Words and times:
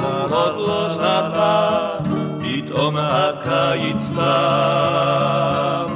הוא 0.00 0.36
עוד 0.36 0.54
לא 0.56 0.90
שתה, 0.90 1.78
פתאום 2.40 2.96
הקיץ 2.98 4.10
תם, 4.14 5.86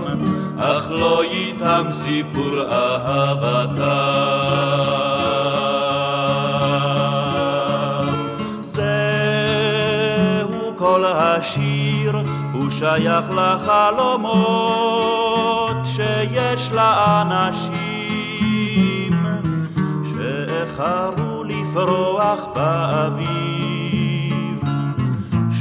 אך 0.59 0.91
לא 0.91 1.23
איתם 1.23 1.87
סיפור 1.91 2.63
אהבתם. 2.71 4.06
שייך 12.97 13.25
לחלומות 13.31 14.67
שיש 15.85 16.73
לאנשים 16.73 17.67
שאיחרו 20.13 21.45
לפרוח 21.45 22.47
באביב, 22.55 23.37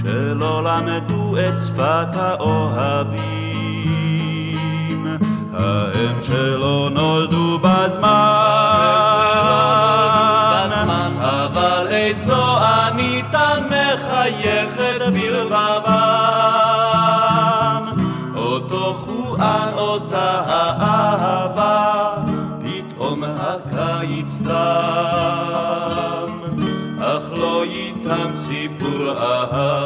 שלא 0.01 0.63
למדו 0.63 1.37
את 1.37 1.59
שפת 1.59 2.15
האוהבים, 2.15 3.25
האם 5.53 6.23
שלא 6.23 6.64
תם, 24.43 24.53
אך 26.99 27.31
לא 27.37 27.63
איתם 27.63 28.35
סיפור 28.35 29.11
אהבתם. 29.11 29.84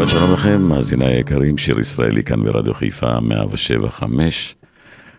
שבת 0.00 0.08
שלום 0.08 0.32
לכם, 0.32 0.62
מאזיני 0.62 1.06
היקרים, 1.06 1.58
שיר 1.58 1.80
ישראלי 1.80 2.24
כאן 2.24 2.44
ברדיו 2.44 2.74
חיפה 2.74 3.18
107.5, 3.18 4.04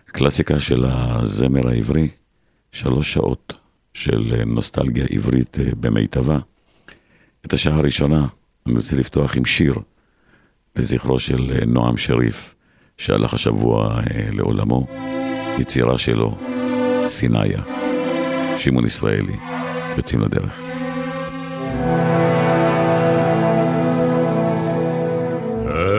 קלאסיקה 0.06 0.60
של 0.60 0.84
הזמר 0.88 1.68
העברי, 1.68 2.08
שלוש 2.72 3.12
שעות 3.12 3.54
של 3.94 4.42
נוסטלגיה 4.46 5.06
עברית 5.10 5.58
אה, 5.58 5.64
במיטבה. 5.80 6.38
את 7.46 7.52
השעה 7.52 7.76
הראשונה 7.76 8.26
אני 8.66 8.74
רוצה 8.74 8.96
לפתוח 8.96 9.36
עם 9.36 9.44
שיר 9.44 9.74
לזכרו 10.76 11.18
של 11.18 11.52
אה, 11.52 11.64
נועם 11.66 11.96
שריף, 11.96 12.54
שהלך 12.96 13.34
השבוע 13.34 14.00
אה, 14.00 14.28
לעולמו, 14.32 14.86
יצירה 15.58 15.98
שלו, 15.98 16.38
סיניה, 17.06 17.62
שמעון 18.56 18.86
ישראלי, 18.86 19.36
יוצאים 19.96 20.20
לדרך. 20.20 20.71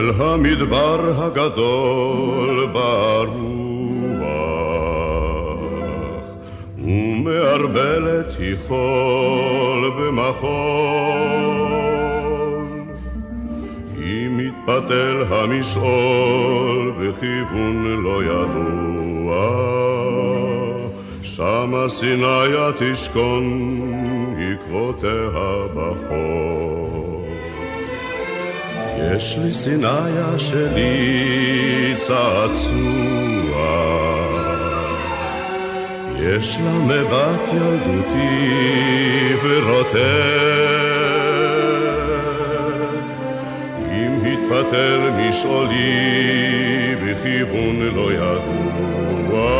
אל 0.04 0.10
המדבר 0.18 1.00
הגדול 1.16 2.66
ברוח, 2.72 3.34
ומערבלת 6.78 8.26
היא 8.38 8.56
חול 8.68 9.90
במחול. 9.98 10.44
אם 13.98 14.36
מתפתל 14.36 15.24
המשעול 15.30 16.92
בכיוון 17.00 18.02
לא 18.02 18.24
ידוע, 18.24 19.34
שמה 21.22 21.88
סיניה 21.88 22.70
תשכון 22.78 23.44
עקבותיה 24.38 25.30
בחול. 25.74 26.73
יש 29.12 29.38
לי 29.44 29.52
סיניה 29.52 30.38
שלי 30.38 31.94
צעצוע, 31.96 33.56
יש 36.20 36.58
לה 36.64 36.72
מבט 36.72 37.52
ילדותי 37.52 39.34
ורותח. 39.42 40.54
אם 43.90 44.12
התפתל 44.26 45.00
משעולי 45.18 46.94
בכיוון 47.04 47.76
לא 47.94 48.12
ידוע, 48.12 49.50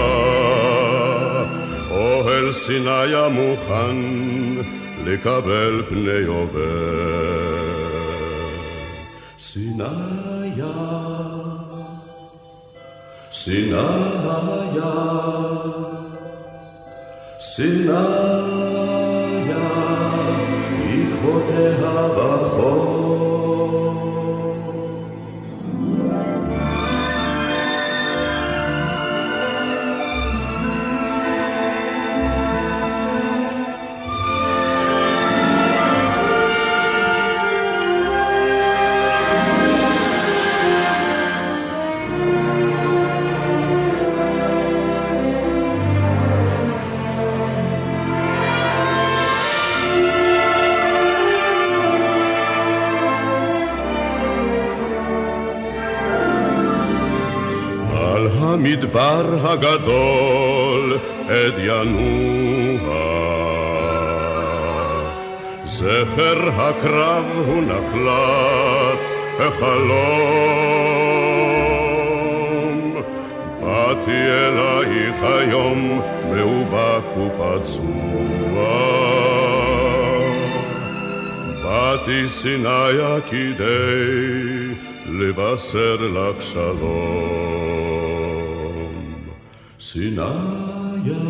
אוהל 1.90 2.52
סיניה 2.52 3.28
מוכן 3.28 3.96
לקבל 5.04 5.82
פני 5.88 6.24
עובר. 6.26 7.23
סיניה, 9.74 10.66
סיניה, 13.32 13.86
סיניה, 17.40 18.04
עקבותיה 20.90 22.08
בחור. 22.16 22.93
במדבר 58.64 59.24
הגדול 59.42 60.98
עד 61.28 61.54
ינוח. 61.58 62.94
זכר 65.64 66.50
הקרב 66.56 67.24
הוא 67.46 67.62
נחלת 67.62 68.98
החלום. 69.38 69.84
באתי 73.60 74.10
אלייך 74.10 75.16
היום 75.22 76.00
מאובק 76.30 77.06
ופצוע. 77.16 78.64
באתי 81.62 82.28
סיני 82.28 82.98
כדי 83.30 84.74
לבשר 85.08 85.96
לך 85.96 86.42
שלום. 86.42 87.73
Sinaya, 89.94 91.22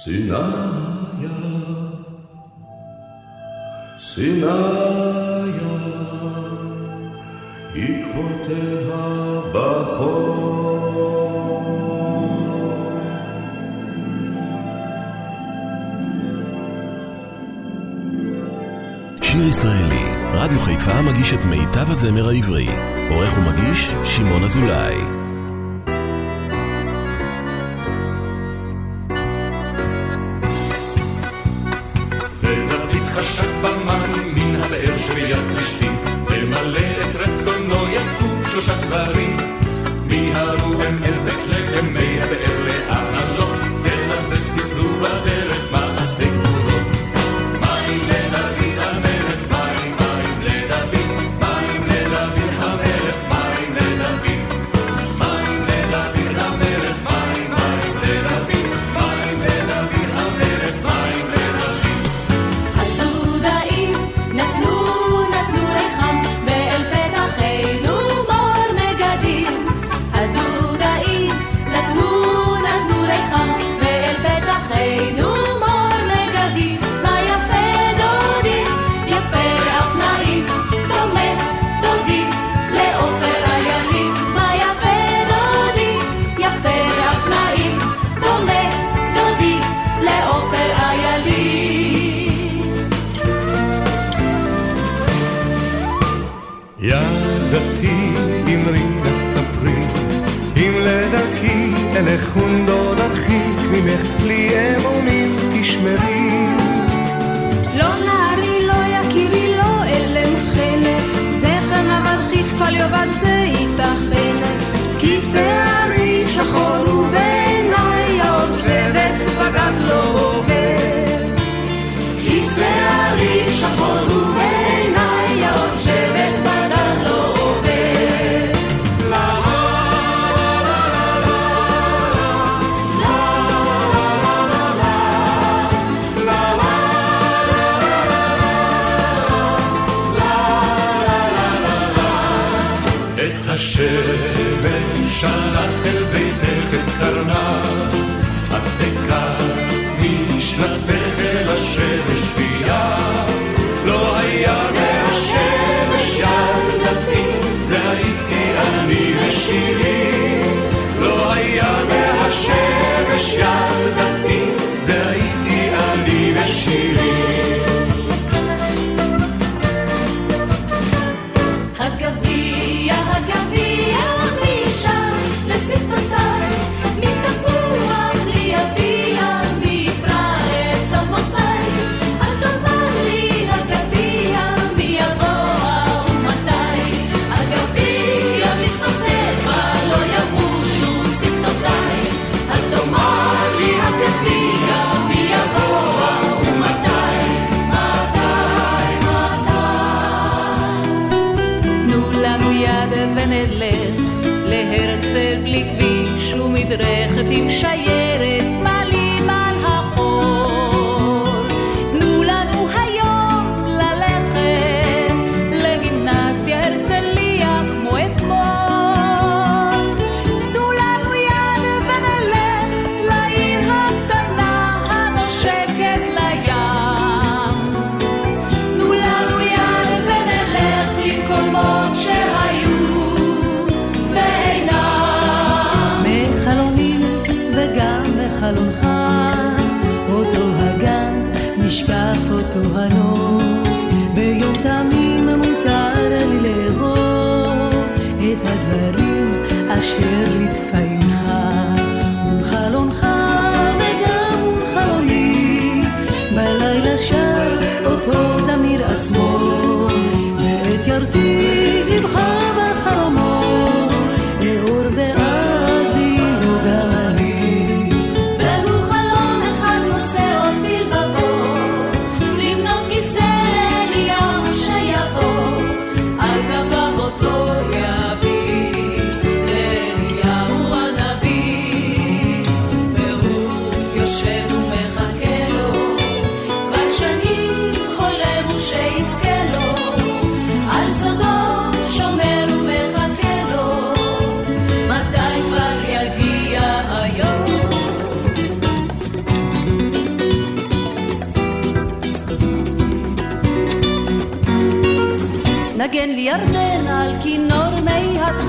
Sinaya, 0.00 1.36
Sinaya, 3.96 5.72
Ikvoteha 7.72 9.04
בחור. 9.52 10.36
שיר 19.22 19.48
ישראלי, 19.48 20.04
רדיו 20.34 20.60
חיפה 20.60 21.02
מגיש 21.02 21.32
את 21.32 21.44
מיטב 21.44 21.90
הזמר 21.90 22.28
העברי. 22.28 22.68
עורך 23.10 23.38
ומגיש, 23.38 23.90
שמעון 24.04 24.44
אזולאי. 24.44 25.15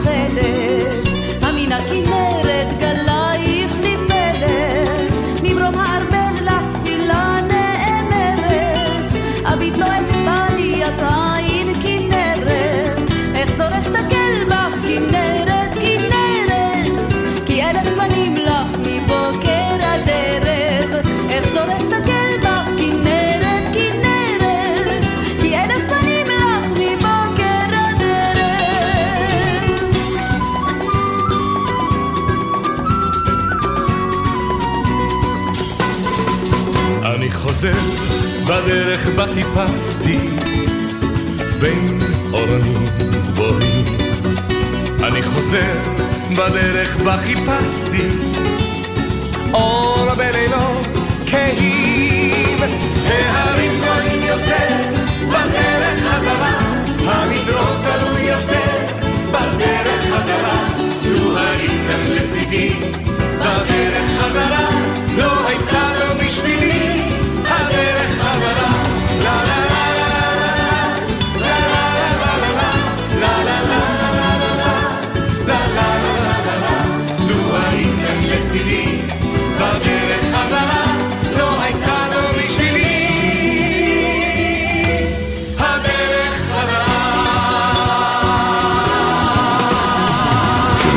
sucede. 0.08 0.57
טיפסתי 39.38 40.18
בין 41.62 42.00
אורנים 42.34 42.86
גבוהים. 43.10 43.86
אני 45.04 45.24
חוזר 45.24 45.74
בדרך 46.32 46.98
בה 46.98 47.18
חיפשתי 47.18 48.08
אור 49.54 50.14
בלילות 50.18 50.88
כהים 51.32 52.07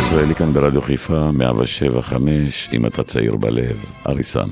ישראלי 0.00 0.34
כאן 0.34 0.52
ברדיו 0.52 0.82
חיפה, 0.82 1.30
175, 1.32 2.68
אם 2.72 2.86
אתה 2.86 3.02
צעיר 3.02 3.36
בלב, 3.36 3.84
אריסן. 4.06 4.48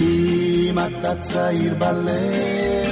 אם 0.00 0.78
אתה 0.78 1.14
צעיר 1.16 1.74
בלב, 1.74 2.88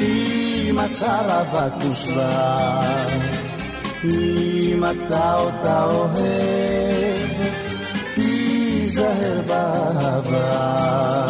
אם 0.00 0.78
אתה 0.80 1.44
רווק 1.52 1.92
ושבע, 1.92 2.82
אם 4.04 4.84
אתה 4.84 5.34
אותה 5.38 5.84
אוהב, 5.84 7.30
תיזהר 8.14 9.40
בעבר. 9.46 11.26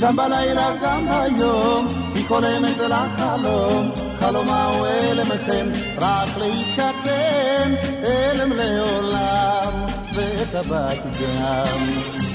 גם 0.00 0.16
בלילה, 0.16 0.72
גם 0.82 1.06
ביום, 1.06 1.86
היא 2.14 2.24
חולמת 2.26 2.78
לחלום, 2.78 3.90
חלומה 4.24 4.64
הוא 4.66 4.86
אלם 4.86 5.26
חן, 5.46 5.70
רק 5.98 6.28
להתחתן, 6.38 7.74
אלם 8.04 8.52
לעולם, 8.52 9.72
ואת 10.14 10.54
הבת 10.54 11.16
גם. 11.20 11.86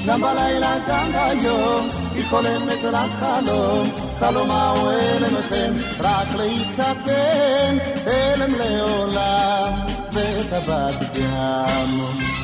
גם 0.08 0.22
בלילה, 0.22 0.75
גם 0.88 1.12
ביום, 1.13 1.89
היא 2.15 2.25
חולמת 2.29 2.84
לחלום, 2.84 3.89
חלומה 4.19 4.69
הוא 4.69 4.91
אלם 4.91 5.41
חן, 5.50 5.74
רק 6.00 6.27
להתחתן, 6.38 7.77
אלם 8.08 8.55
לעולם, 8.55 9.74
ואת 10.13 10.53
הבת 10.53 11.17
גם. 11.17 12.38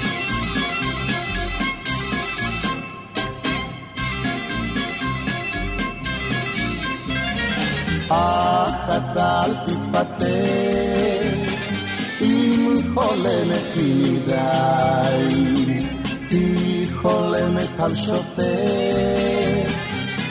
אך 8.10 8.90
אתה 8.90 9.44
אל 9.46 9.54
תתפתה, 9.66 10.26
אם 12.22 12.78
חולמת 12.94 13.76
היא 13.76 14.20
מדי, 14.22 14.36
היא 16.30 16.88
חולמת 17.02 17.80
על 17.80 17.96
שוטה, 17.96 18.42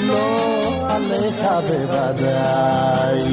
לא 0.00 0.86
עליך 0.88 1.46
בוודאי. 1.68 3.24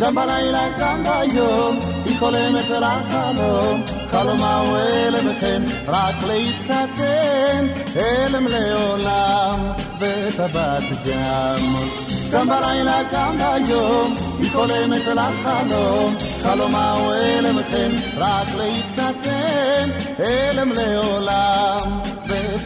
גם 0.00 0.14
בלילה, 0.14 0.68
גם 0.78 1.02
ביום, 1.02 1.78
היא 2.04 2.18
חולמת 2.18 2.70
לחלום, 2.70 3.82
חלומה 4.10 4.56
הוא 4.60 4.76
אלם 4.76 5.30
וכן, 5.30 5.62
רק 5.86 6.14
להתחתן, 6.26 7.66
אלם 7.96 8.46
לעולם, 8.46 9.72
ואת 10.00 10.40
הבת 10.40 11.06
גם. 11.06 12.17
גם 12.32 12.48
בלילה, 12.48 13.02
גם 13.12 13.36
ביום, 13.38 14.14
היא 14.38 14.50
חולמת 14.52 15.06
לחלום, 15.06 16.16
חלומה 16.42 16.92
הוא 16.92 17.12
אלם 17.14 17.56
וכן, 17.56 17.90
רק 18.16 18.48
להתחתן, 18.54 19.88
אלם 20.20 20.72
לעולם, 20.72 22.00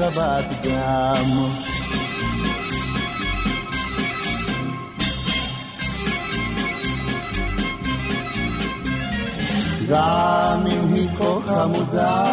הבת 0.03 0.67
גם. 0.67 1.25
גם 9.89 10.67
אם 10.67 10.95
היא 10.95 11.09
כה 11.19 11.25
חמודה, 11.47 12.25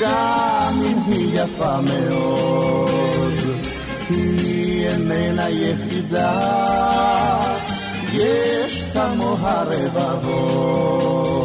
גם 0.00 0.80
אם 0.86 0.98
היא 1.06 1.40
יפה 1.40 1.80
מאוד, 1.80 2.87
היא 4.10 4.88
איננה 4.88 5.48
יחידה, 5.48 6.40
יש 8.14 8.82
כמוה 8.92 9.64
רבבות. 9.66 11.38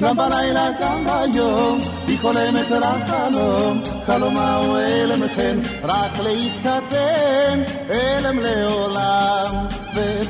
גם 0.00 0.16
בלילה, 0.16 0.68
גם 0.80 1.04
ביום, 1.04 1.80
היא 2.06 2.18
חולמת 2.20 2.70
לחלום, 2.70 3.82
חלומה 4.06 4.56
הוא 4.56 4.78
אלם 4.78 5.28
כן, 5.36 5.58
רק 5.82 6.18
להתחתן, 6.22 7.62
אלם 7.90 8.38
לעולם, 8.38 9.66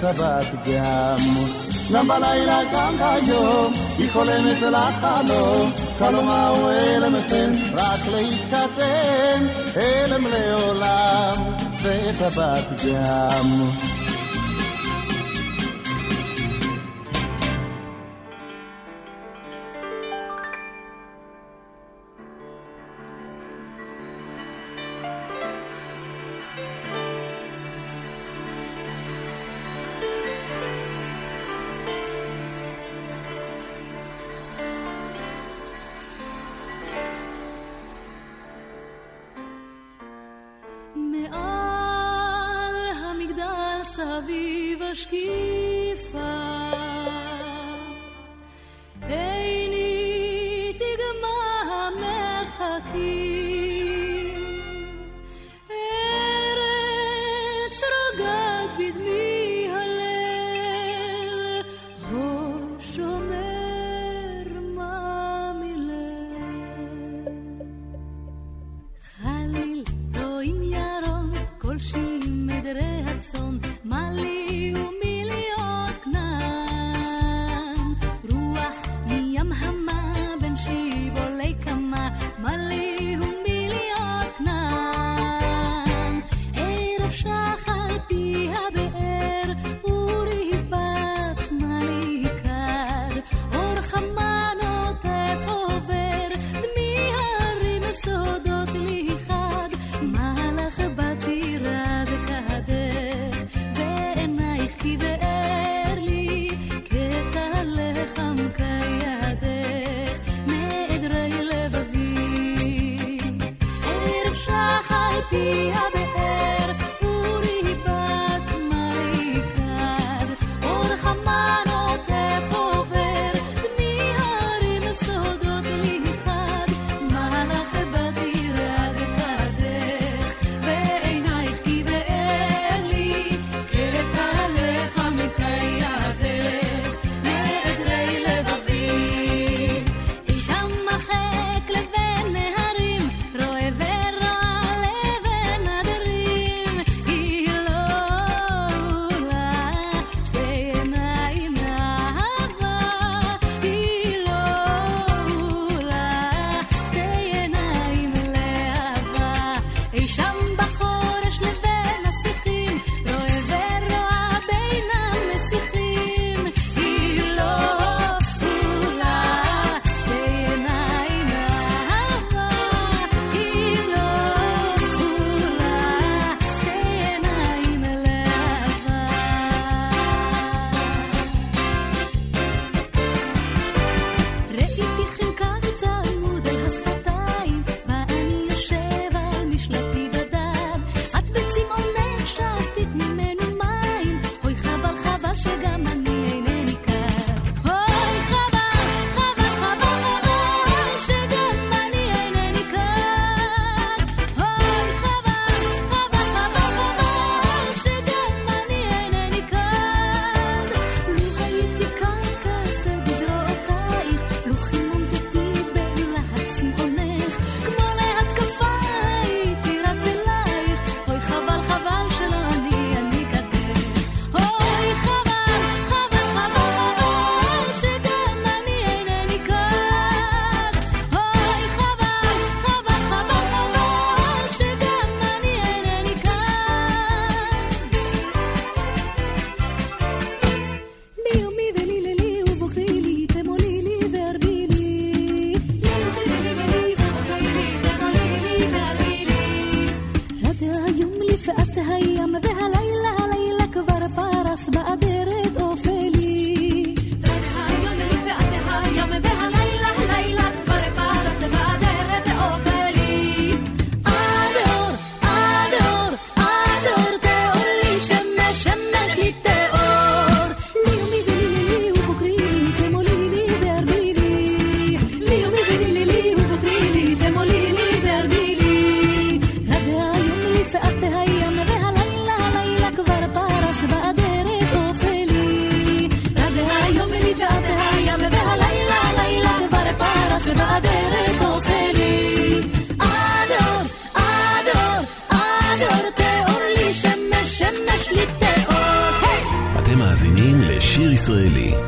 הבת 0.03 0.47
גם. 0.67 1.19
גם 1.93 2.09
בלילה, 2.09 2.61
גם 2.73 2.97
ביום, 2.99 3.73
היא 3.99 4.11
חולמת 4.13 4.63
לחלום, 4.63 5.71
חלומה 6.01 6.49
הוא 6.49 6.71
אלם 6.71 7.15
כן, 7.29 7.53
רק 7.73 8.01
להתחתן, 8.15 9.47
אלם 9.77 10.25
לעולם, 10.27 11.35
ואת 11.83 12.23
הבת 12.23 12.83
גם. 12.87 13.90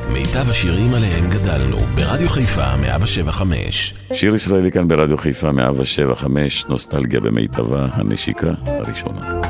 מיטב 0.09 0.51
השירים 0.51 0.95
עליהם 0.95 1.31
גדלנו, 1.31 1.77
ברדיו 1.95 2.29
חיפה 2.29 2.77
175. 2.77 3.95
שיר 4.13 4.35
ישראלי 4.35 4.71
כאן 4.71 4.89
ברדיו 4.89 5.17
חיפה 5.17 5.53
175, 5.53 6.65
נוסטלגיה 6.69 7.21
במיטבה, 7.21 7.89
הנשיקה 7.93 8.53
הראשונה. 8.67 9.41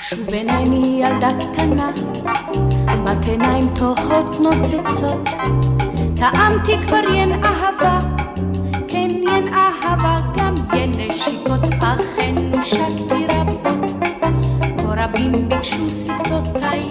שוב 0.00 0.28
עיניני 0.32 1.02
ילדה 1.02 1.30
קטנה, 1.52 1.90
בת 3.04 3.28
עיניים 3.28 3.68
תוהות 3.74 4.40
נוצצות, 4.40 5.28
טעמתי 6.16 6.72
כבר 6.86 7.14
ין 7.14 7.44
אהבה, 7.44 7.98
כן 8.88 9.08
ין 9.10 9.54
אהבה, 9.54 10.27
נשיקות, 11.28 11.60
אכן 11.80 12.34
נושקתי 12.38 13.26
רבות. 13.28 13.90
כה 14.78 15.04
רבים 15.04 15.48
ביקשו 15.48 15.90
שפתותיי, 15.90 16.90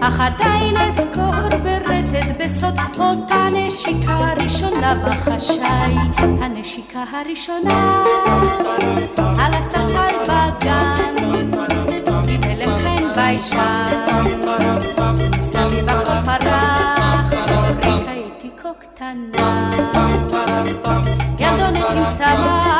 אך 0.00 0.20
עדיין 0.20 0.76
אזכור 0.76 1.58
ברטט 1.62 2.36
בסוד 2.38 2.74
אותה 2.98 3.46
נשיקה 3.52 4.18
ראשונה 4.42 4.94
בחשאי, 5.06 5.96
הנשיקה 6.18 7.04
הראשונה 7.12 8.04
על 9.16 9.54
הספסל 9.54 10.14
בגן. 10.24 11.14
הלם 12.42 12.78
חן 12.78 13.14
ביישן, 13.14 14.24
מסביב 15.38 15.88
הכל 15.88 16.24
פרח, 16.24 17.32
אורית 17.32 18.08
הייתי 18.08 18.50
כה 18.62 18.68
קטנה. 18.78 19.70
ילדונת 21.38 21.90
עם 21.96 22.10
צמא, 22.10 22.79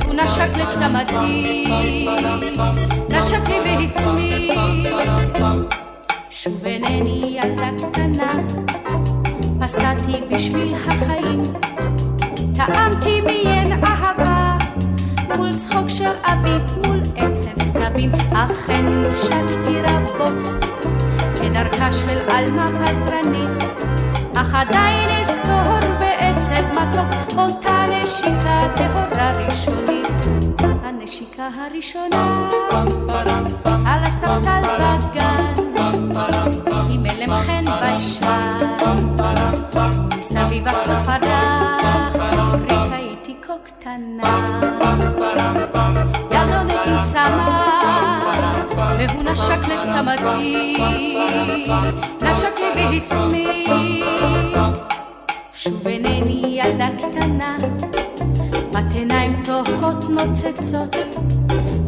והוא 0.00 0.14
נשק 0.14 0.56
לצמתי, 0.56 1.64
נשק 3.08 3.48
לי 3.48 3.60
והסמיק. 3.64 4.58
שוב 6.30 6.64
אינני 6.64 7.38
ילדה 7.42 7.70
קטנה, 7.78 8.32
פסעתי 9.60 10.20
בשביל 10.30 10.74
החיים, 10.74 11.42
טעמתי 12.54 13.20
ביין 13.26 13.84
אהבה. 13.84 14.56
מול 15.36 15.52
צחוק 15.54 15.88
של 15.88 16.10
אביב, 16.24 16.62
מול 16.86 17.00
עצב 17.16 17.62
סתבים, 17.62 18.12
אכן 18.32 18.84
נושקתי 18.86 19.82
רבות, 19.82 20.64
כדרכה 21.40 21.92
של 21.92 22.18
עלמה 22.30 22.66
פזרנית, 22.66 23.64
אך 24.34 24.54
עדיין 24.54 25.08
אזכור 25.20 25.81
בעצב 26.52 26.78
מתוק, 26.78 27.38
אותה 27.38 27.84
נשיקה 27.90 28.60
טהורה 28.76 29.32
ראשונית. 29.32 30.20
הנשיקה 30.82 31.48
הראשונה, 31.56 32.48
על 33.64 34.04
הספסל 34.04 34.62
בגן, 34.78 35.54
עם 36.90 37.06
הלם 37.06 37.34
חן 37.34 37.64
ביישן, 37.80 38.58
ומסביב 40.12 40.68
הכל 40.68 41.04
פרח, 41.04 42.16
אורית 42.38 42.92
הייתי 42.92 43.34
כה 43.42 43.52
קטנה. 43.64 44.60
ילדונת 46.30 46.86
עם 46.86 47.04
צמא, 47.04 47.58
והוא 48.98 49.22
נשק 49.22 49.68
לצמתי, 49.68 50.76
נשק 52.22 52.58
לי 52.58 52.86
והסמיק. 52.92 53.62
שוב 55.54 55.88
אינני 55.88 56.41
ילדה 56.72 56.88
קטנה, 56.98 57.56
בת 58.70 58.94
עיניים 58.94 59.42
תוהות 59.44 60.08
נוצצות, 60.08 60.96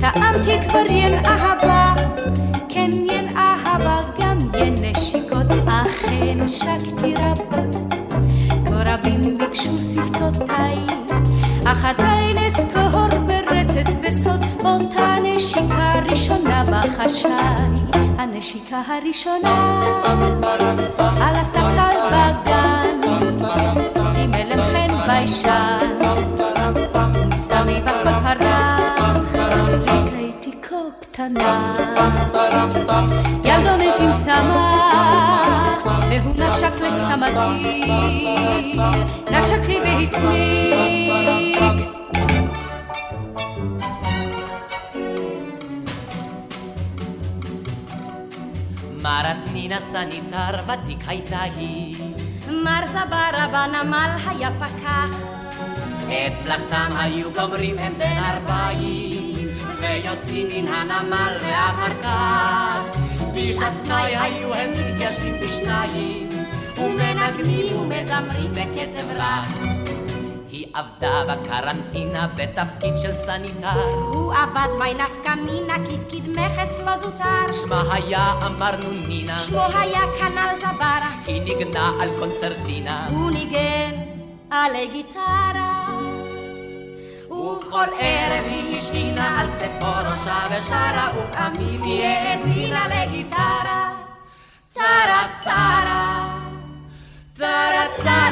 טעמתי 0.00 0.68
כבר 0.68 0.90
ין 0.90 1.26
אהבה, 1.26 1.94
כן 2.68 2.90
ין 2.92 3.36
אהבה, 3.36 4.00
גם 4.20 4.38
ין 4.58 4.74
נשיקות, 4.80 5.46
אכן 5.68 6.40
הושקתי 6.42 7.14
רבות. 7.18 7.92
כה 8.66 8.94
רבים 8.94 9.38
ביקשו 9.38 9.78
שפתותיי, 9.78 10.76
אך 11.64 11.84
עדיין 11.84 12.36
אזכור 12.38 13.08
ברטט 13.26 13.90
בסוד 14.02 14.44
אותה 14.64 15.16
נשיקה 15.22 15.92
ראשונה 16.10 16.64
בחשאי, 16.64 17.30
הנשיקה 18.18 18.82
הראשונה 18.88 19.80
על 20.98 21.36
הספסל 21.36 21.96
בגן, 22.10 23.00
ביישן, 25.06 25.98
מסביב 27.34 27.88
הכל 27.88 28.38
פרח, 28.38 29.34
רק 29.86 30.12
הייתי 30.16 30.52
כה 30.62 30.76
קטנה, 31.00 31.74
ילדונת 33.44 34.00
עם 34.00 34.16
צמא, 34.16 34.78
והוא 36.10 36.34
נשק 36.36 36.72
לצמתי, 36.80 37.90
נשק 39.30 39.68
לי 39.68 39.80
והסמיק. 39.80 41.58
מרת 49.02 49.36
נינה 49.52 49.80
סניטר 49.80 50.54
ותיק 50.66 51.04
הייתה 51.06 51.42
היא, 51.42 51.94
מר 52.64 52.86
זברה 52.86 53.46
בנמל 53.52 54.10
היה 54.28 54.50
פקח, 54.58 55.18
את 56.06 56.32
מלאכתם 56.44 56.90
היו 56.96 57.32
גומרים 57.32 57.78
הם 57.78 57.92
בין 57.98 58.16
ערביים, 58.16 59.48
ויוצאים 59.80 60.48
מן 60.48 60.72
הנמל 60.72 61.36
ואחר 61.40 61.94
כך, 62.02 62.98
בשעת 63.34 63.74
פנאי 63.74 64.16
היו 64.16 64.54
הם 64.54 64.70
מתיישבים 64.70 65.34
בשניים, 65.40 66.28
ומנגנים 66.78 67.76
ומזמרים 67.76 68.52
בקצב 68.52 69.10
רב. 69.14 69.74
היא 70.54 70.66
עבדה 70.74 71.22
בקרנטינה 71.28 72.26
בתפקיד 72.34 72.96
של 73.02 73.12
סניטר, 73.12 73.80
הוא 74.14 74.32
עבד 74.32 74.68
בי 74.78 74.94
נפקא 74.94 75.34
מינה 75.34 75.74
כפקיד 75.74 76.28
מכס 76.28 76.78
לא 76.86 76.96
זוטר, 76.96 77.52
שמה 77.62 77.82
היה 77.92 78.32
אמרנו 78.46 78.90
נינה, 79.08 79.38
שמו 79.38 79.64
היה 79.74 80.00
כנ"ל 80.18 80.58
זברה, 80.58 81.04
היא 81.26 81.42
ניגנה 81.42 81.90
על 82.02 82.08
קונצרטינה, 82.18 83.06
הוא 83.10 83.30
ניגן 83.30 83.90
עלי 84.50 84.86
גיטרה. 84.86 85.88
ובכל 87.30 87.86
ערב 87.98 88.44
היא 88.46 88.78
השעינה 88.78 89.40
על 89.40 89.46
כתפו 89.58 89.86
ראשה 90.10 90.44
ושרה, 90.46 91.08
ופעמים 91.18 91.82
היא 91.82 92.04
האזינה 92.04 92.84
לגיטרה. 92.88 93.92
טרה 94.72 95.26
טרה, 95.44 96.38
טרה 97.34 97.86
טרה, 98.02 98.23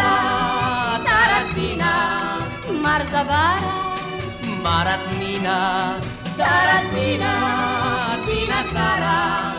מרת 4.62 5.14
נינה, 5.18 5.98
טרטינה, 6.36 8.16
טינה 8.24 8.62
טרה, 8.68 9.52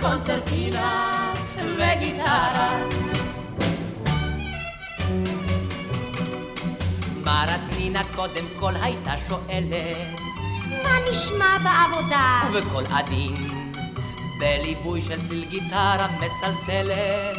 קונצרטינה 0.00 1.32
וגיטרה. 1.60 2.68
מרת 7.24 7.60
נינה 7.78 8.00
קודם 8.16 8.44
כל 8.58 8.72
הייתה 8.82 9.12
שואלת, 9.28 10.20
מה 10.84 10.98
נשמע 11.10 11.58
בעבודה? 11.58 12.40
ובקול 12.52 12.84
עדין, 12.90 13.34
בליווי 14.40 15.00
של 15.00 15.28
צליל 15.28 15.44
גיטרה 15.50 16.08
מצלצלת, 16.16 17.36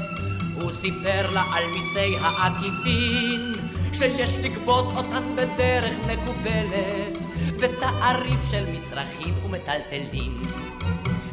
הוא 0.62 0.72
סיפר 0.82 1.32
לה 1.34 1.44
על 1.54 1.64
מיסי 1.66 2.18
העקיפין, 2.22 3.59
שיש 4.00 4.38
לגבות 4.38 4.86
אותם 4.98 5.36
בדרך 5.36 5.96
מקובלת, 6.00 7.18
בתעריף 7.62 8.52
של 8.52 8.66
מצרכים 8.72 9.34
ומטלטלים. 9.46 10.36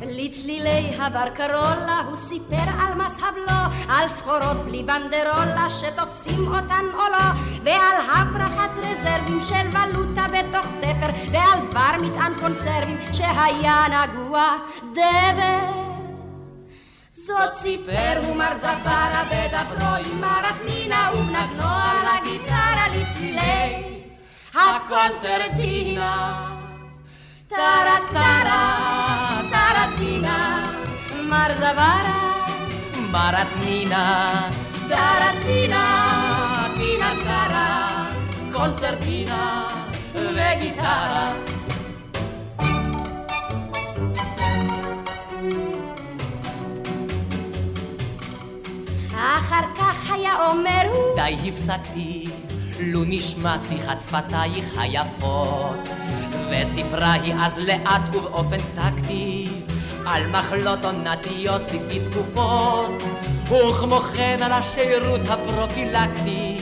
לצלילי 0.02 0.96
הברקרולה 0.98 2.02
הוא 2.08 2.16
סיפר 2.16 2.70
על 2.80 2.94
מס 2.94 3.18
הבלו, 3.18 3.58
על 3.88 4.08
סחורות 4.08 4.56
בלי 4.64 4.82
בנדרולה 4.82 5.66
שתופסים 5.70 6.46
אותן 6.46 6.84
או 6.94 7.02
לא, 7.12 7.26
ועל 7.64 7.96
הברחת 8.12 8.70
רזרבים 8.78 9.40
של 9.48 9.68
ולוטה 9.68 10.22
בתוך 10.22 10.66
תפר, 10.80 11.32
ועל 11.32 11.58
דבר 11.70 12.06
מטען 12.06 12.32
קונסרבים 12.40 12.96
שהיה 13.12 13.84
נגוע 13.88 14.56
דבר. 14.92 15.85
זאת 17.26 17.54
סיפר 17.54 18.20
הוא 18.26 18.36
מר 18.36 18.56
זברה 18.56 19.22
בדברו 19.30 19.94
עם 19.94 20.20
מרת 20.20 20.54
מינה 20.64 21.10
ובנגנו 21.14 21.64
על 21.64 22.06
הגיטרה 22.06 22.86
לצלילי 22.88 24.00
הקונצרטינה. 24.54 26.46
טרה 27.48 27.96
טרה, 28.12 29.28
טרטינה, 29.50 30.62
מר 31.22 31.52
זברה, 31.52 32.46
מרת 33.10 33.64
נינה, 33.64 34.50
טרטינה, 34.88 36.08
טינה 36.76 37.12
היה 50.26 50.48
אומר 50.50 50.82
הוא 50.92 51.16
די 51.16 51.36
הפסקתי, 51.48 52.24
לו 52.80 53.04
נשמע 53.06 53.56
שיחת 53.68 54.00
שפתייך 54.00 54.78
היפות. 54.78 55.88
וסיפרה 56.50 57.12
היא 57.12 57.34
אז 57.34 57.58
לאט 57.58 58.16
ובאופן 58.16 58.56
טקטי, 58.74 59.44
על 60.06 60.26
מחלות 60.26 60.84
עונתיות 60.84 61.62
לפי 61.62 62.00
תקופות, 62.10 63.02
וכמו 63.44 64.00
כן 64.00 64.38
על 64.42 64.52
השירות 64.52 65.20
הפרופילקטי, 65.28 66.56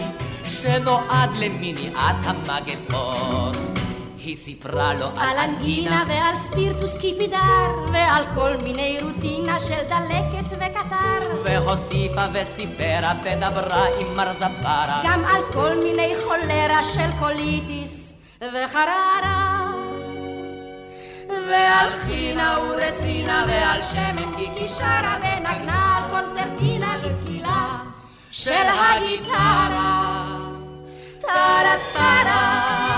שנועד 0.44 1.30
למניעת 1.36 2.16
המגפות. 2.24 3.63
היא 4.24 4.36
סיפרה 4.36 4.94
לו 4.94 5.06
על 5.16 5.38
אנגינה 5.38 6.04
ועל 6.08 6.38
ספירטוס 6.38 6.98
קיפידר 6.98 7.62
ועל 7.92 8.24
כל 8.34 8.50
מיני 8.64 8.98
רוטינה 9.02 9.60
של 9.60 9.80
דלקת 9.88 10.52
וקטר 10.52 11.30
והוסיפה 11.44 12.22
וסיפרה 12.32 13.12
ודברה 13.22 13.86
עם 14.00 14.16
מר 14.16 14.32
זפרה 14.32 15.02
גם 15.04 15.24
על 15.24 15.42
כל 15.52 15.70
מיני 15.84 16.14
חולרה 16.24 16.84
של 16.84 17.18
קוליטיס 17.18 18.14
וחררה 18.40 19.70
ועל 21.28 21.90
חינה 21.90 22.56
ורצינה 22.70 23.44
ועל 23.48 23.80
שמן 23.80 24.36
גיקי 24.36 24.68
שרה 24.68 25.18
ונגנה 25.22 25.96
על 25.96 26.04
קונצרטינה 26.10 26.96
לצלילה 26.96 27.76
של 28.30 28.52
הגיטרה 28.52 30.24
טרה 31.20 31.74
טרה 31.94 32.93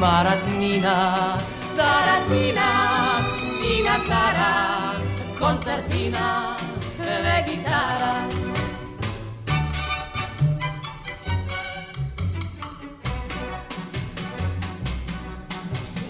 מרדנינה 0.00 1.36
טרטינה 1.76 3.20
טינה 3.60 3.96
טרה 4.06 4.92
קונצרטינה 5.38 6.56
וגיטרה 6.98 8.24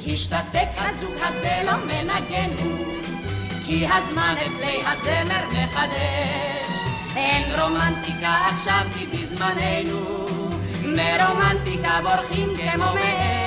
השתתק 0.06 0.68
הזוג 0.76 1.14
הזה 1.22 1.62
לא 1.66 1.72
מנגן 1.84 2.50
הוא 2.62 2.86
כי 3.66 3.86
הזמן 3.86 4.34
את 4.46 4.50
כלי 4.60 4.82
הזמר 4.86 5.44
מחדש 5.46 6.68
אין 7.16 7.60
רומנטיקה 7.60 8.34
עכשיו 8.52 8.84
כי 8.94 9.06
בזמננו 9.06 10.26
מרומנטיקה 10.82 12.00
בורחים 12.02 12.48
כמו 12.56 12.94
מאש 12.94 13.39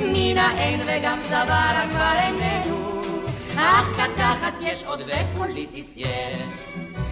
מן 0.00 0.38
האין 0.38 0.80
וגם 0.80 1.20
צווארה 1.22 1.84
כבר 1.90 2.12
איננו 2.16 3.00
אך 3.56 4.00
קתחת 4.00 4.54
יש 4.60 4.84
עוד 4.84 5.00
ופוליטיס 5.00 5.96
יש 5.96 6.36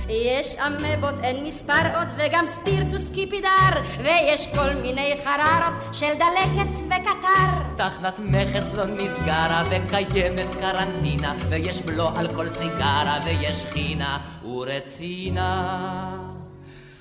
יש 0.09 0.57
אמבות, 0.67 1.15
אין 1.23 1.47
מספר 1.47 1.99
עוד, 1.99 2.09
וגם 2.19 2.47
ספירטוס 2.47 3.11
קיפידר, 3.11 3.83
ויש 3.99 4.49
כל 4.55 4.75
מיני 4.83 5.15
חררות 5.25 5.95
של 5.95 6.13
דלקת 6.15 6.81
וקטר. 6.87 7.75
תחנת 7.77 8.19
מכס 8.19 8.75
לא 8.75 8.85
נסגרה, 8.85 9.65
וקיימת 9.71 10.55
קרנטינה, 10.61 11.35
ויש 11.49 11.81
בלו 11.81 12.09
על 12.17 12.35
כל 12.35 12.49
סיגרה, 12.49 13.19
ויש 13.25 13.65
חינה 13.73 14.19
ורצינה. 14.45 16.34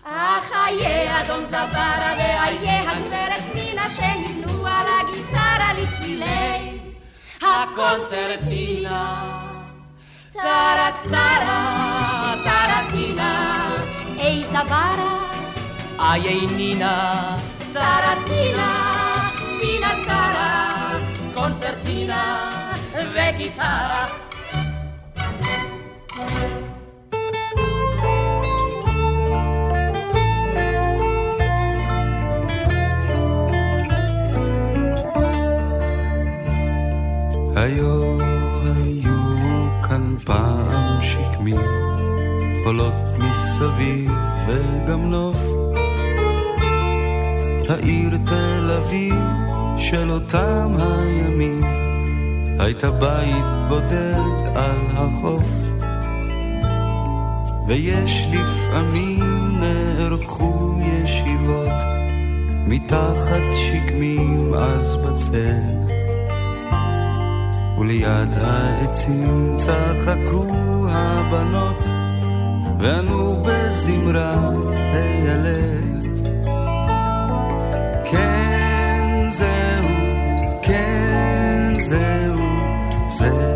אך 0.05 0.51
איה 0.67 1.21
אדון 1.21 1.45
זברה, 1.45 2.13
ואיה 2.17 2.91
הגברת 2.91 3.43
מינה, 3.55 3.89
שנבנו 3.89 4.67
על 4.67 4.87
הגיטרה 4.99 5.73
לצלילי 5.77 6.79
הקונצרטינה. 7.41 9.29
טרה 10.33 10.89
טרה 11.03 12.33
טרטינה 12.43 13.53
אי 14.19 14.43
זברה. 14.43 15.17
איי 15.99 16.45
נינה. 16.55 17.37
טרטינה 17.73 19.29
טינה. 19.59 19.89
טרה 20.05 20.69
קונצרטינה 21.35 22.49
וגיטרה 23.13 23.92
היו 37.63 38.19
היו 38.75 39.11
כאן 39.83 40.15
פעם 40.25 41.01
שקמים, 41.01 41.61
חולות 42.63 42.93
מסביב 43.17 44.11
וגם 44.47 45.09
נוף. 45.11 45.37
העיר 47.69 48.17
תל 48.27 48.71
אביב 48.77 49.23
של 49.77 50.09
אותם 50.09 50.75
הימים, 50.77 51.61
הייתה 52.59 52.91
בית 52.91 53.45
בודד 53.69 54.55
על 54.55 54.87
החוף. 54.95 55.49
ויש 57.67 58.27
לפעמים 58.31 59.59
נערכו 59.59 60.79
ישיבות 60.81 61.69
מתחת 62.67 63.41
שקמים 63.55 64.53
אז 64.53 64.95
בצל. 64.95 65.92
וליד 67.83 68.37
העצים 68.41 69.57
צחקו 69.57 70.47
הבנות 70.89 71.79
וענו 72.79 73.43
בזמרה 73.45 74.35
הילל. 74.93 76.01
כן 78.11 79.25
זהו, 79.29 79.89
כן 80.61 81.73
זהו, 81.79 82.39
זה 83.09 83.52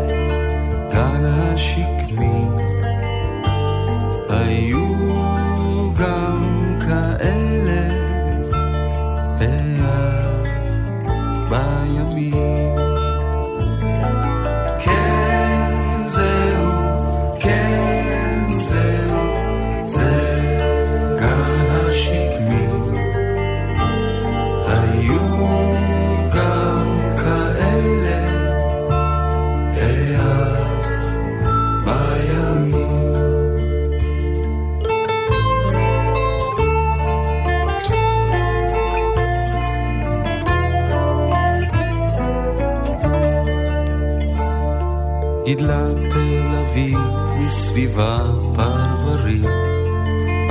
תל 46.18 46.56
אביב 46.56 46.98
מסביבה 47.38 48.18
פרברים, 48.56 49.44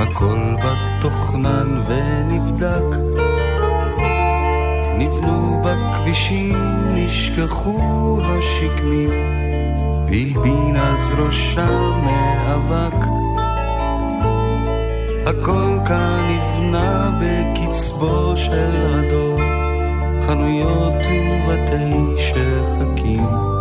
הכל 0.00 0.38
בתוכנן 0.64 1.82
ונבדק. 1.86 2.96
נבנו 4.98 5.62
בכבישים, 5.64 6.56
נשכחו 6.94 8.20
השקמים, 8.22 9.10
והלבין 10.06 10.76
אז 10.76 11.14
ראשם 11.18 12.00
מאבק. 12.04 12.98
הכל 15.26 15.78
כאן 15.86 16.20
נבנה 16.30 17.10
בקצבו 17.20 18.34
של 18.36 18.76
הדור, 18.94 19.40
חנויות 20.26 20.94
ובתי 20.94 22.16
שחקים. 22.18 23.57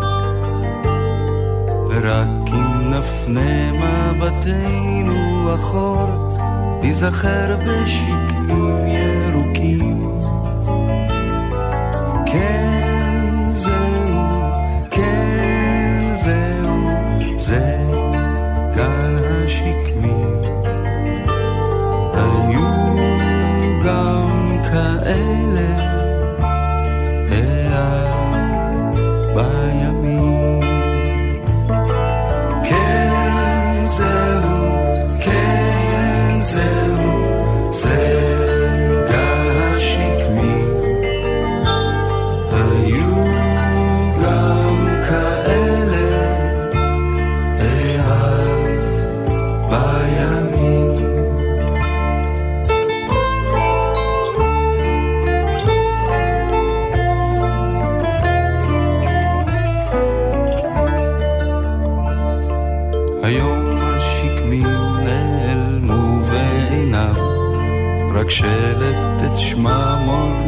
ורק 2.01 2.49
אם 2.53 2.93
נפנה 2.93 3.71
מבטנו 3.71 5.55
אחור, 5.55 6.37
ניזכר 6.81 7.57
בשקמים 7.67 8.87
ירוקים. 8.87 9.96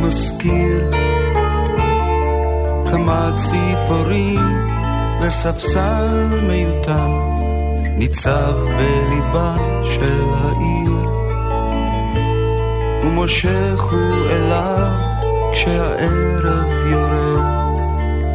מזכיר. 0.09 0.91
כמה 2.91 3.31
ציפורים 3.47 4.39
וספסל 5.21 6.27
מיותם 6.47 7.11
ניצב 7.97 8.53
בליבה 8.77 9.55
של 9.83 10.23
העיר. 10.43 11.09
ומושך 13.03 13.81
הוא 13.91 14.29
אליו 14.31 14.91
כשהערב 15.53 16.87
יורד, 16.91 17.45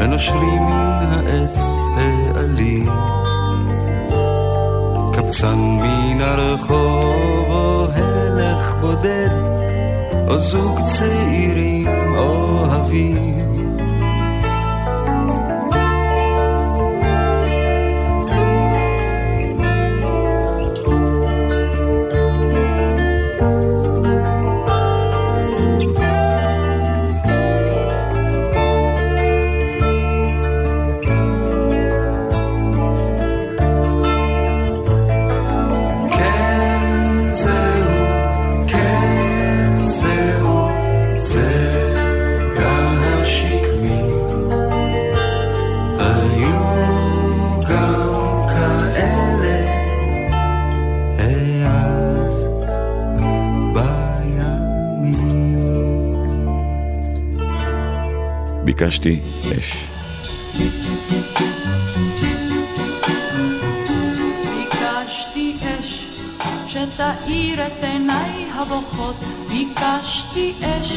ונושרים 0.01 0.63
מן 0.63 1.01
העץ 1.27 1.59
העלים. 1.97 2.89
קבצן 5.13 5.59
מן 5.59 6.21
הרחוב 6.21 7.51
או 7.51 7.87
הלך 7.95 8.75
בודד, 8.81 9.29
או 10.29 10.39
זוג 10.39 10.81
צעירים 10.81 11.87
אוהבים. 12.17 13.44
ביקשתי 58.85 59.21
אש. 59.59 59.85
ביקשתי 64.57 65.57
אש 65.63 66.05
שתאיר 66.69 67.67
את 67.67 67.85
עיניי 67.85 68.47
הבוכות, 68.55 69.25
ביקשתי 69.49 70.53
אש 70.63 70.93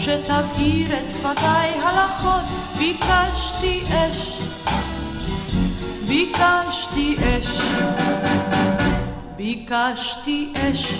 שתבעיר 0.00 0.98
את 0.98 1.10
שפתיי 1.10 1.70
הלכות, 1.82 2.78
ביקשתי 2.78 3.82
אש, 3.88 4.38
ביקשתי 6.08 7.16
אש, 7.20 7.60
ביקשתי 9.36 10.52
אש 10.56 10.94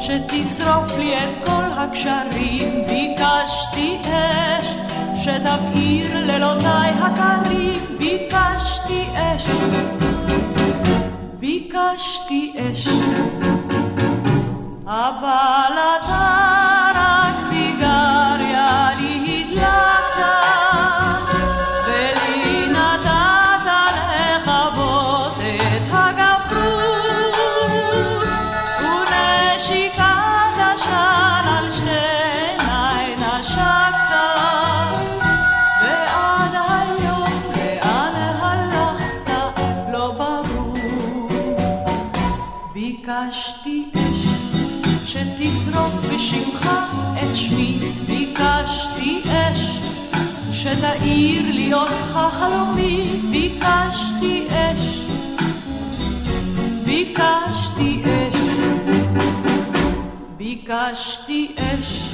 שתשרוף 0.00 0.98
לי 0.98 1.16
את 1.16 1.36
כל 1.46 1.70
הקשרים, 1.76 2.84
ביקשתי 2.86 3.98
אש 4.04 4.79
שתבעיר 5.20 6.26
לילותיי 6.26 6.90
הקרים, 6.90 7.80
ביקשתי 7.98 9.06
אש. 9.14 9.46
ביקשתי 11.38 12.52
אש, 12.56 12.88
אבל 14.86 15.72
אתה 15.98 16.49
שתאיר 51.00 51.42
לי 51.52 51.74
אותך 51.74 52.18
חלומי, 52.30 53.20
ביקשתי 53.30 54.46
אש, 54.50 55.04
ביקשתי 56.84 58.02
אש, 58.04 58.36
ביקשתי 60.36 61.54
אש 61.58 62.10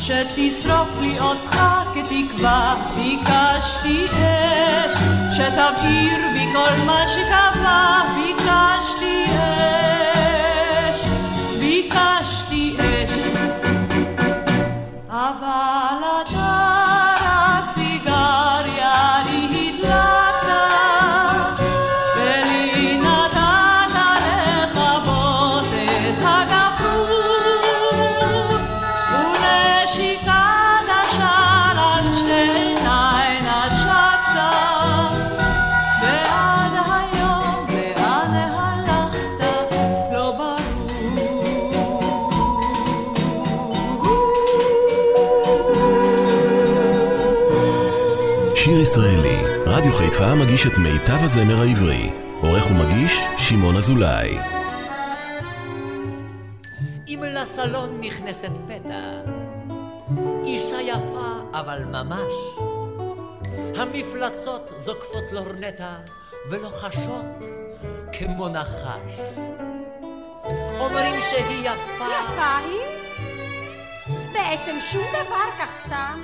שתשרוף 0.00 1.00
לי 1.00 1.20
אותך 1.20 1.60
כתקווה, 1.94 2.74
ביקשתי 2.96 4.04
אש 4.06 4.94
שתבעיר 5.32 6.18
בי 6.32 6.46
כל 6.52 6.84
מה 6.86 7.04
שקבע, 7.06 8.00
ביקשתי 8.14 9.24
אש, 10.84 11.00
ביקשתי 11.58 12.76
אש, 12.78 13.12
אבל 15.08 15.98
אתה 16.22 16.37
חיפה 50.18 50.34
מגיש 50.34 50.66
את 50.66 50.78
מיטב 50.78 51.24
הזמר 51.24 51.60
העברי. 51.60 52.10
עורך 52.40 52.70
ומגיש, 52.70 53.24
שמעון 53.36 53.76
אזולאי. 53.76 54.38
אם 57.08 57.22
לסלון 57.26 58.00
נכנסת 58.00 58.50
פתע, 58.66 59.20
אישה 60.44 60.82
יפה 60.82 61.40
אבל 61.52 61.84
ממש, 61.84 62.32
המפלצות 63.76 64.70
זוקפות 64.84 65.24
לורנטה 65.32 65.96
ולוחשות 66.50 67.26
כמו 68.12 68.48
נחש. 68.48 69.20
אומרים 70.80 71.20
שהיא 71.30 71.68
יפה, 71.68 72.04
יפה 72.04 72.56
היא? 72.56 72.80
בעצם 74.32 74.76
שום 74.80 75.04
דבר 75.12 75.44
כך 75.58 75.72
סתם. 75.86 76.20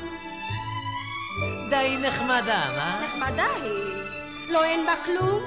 די 1.68 1.96
נחמדה, 2.02 2.64
מה? 2.76 3.00
נחמדה 3.04 3.46
היא. 3.62 3.94
לא 4.48 4.64
אין 4.64 4.86
בה 4.86 4.94
כלום, 5.04 5.42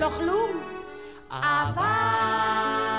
לא 0.00 0.08
כלום. 0.08 0.50
אבל... 1.30 2.95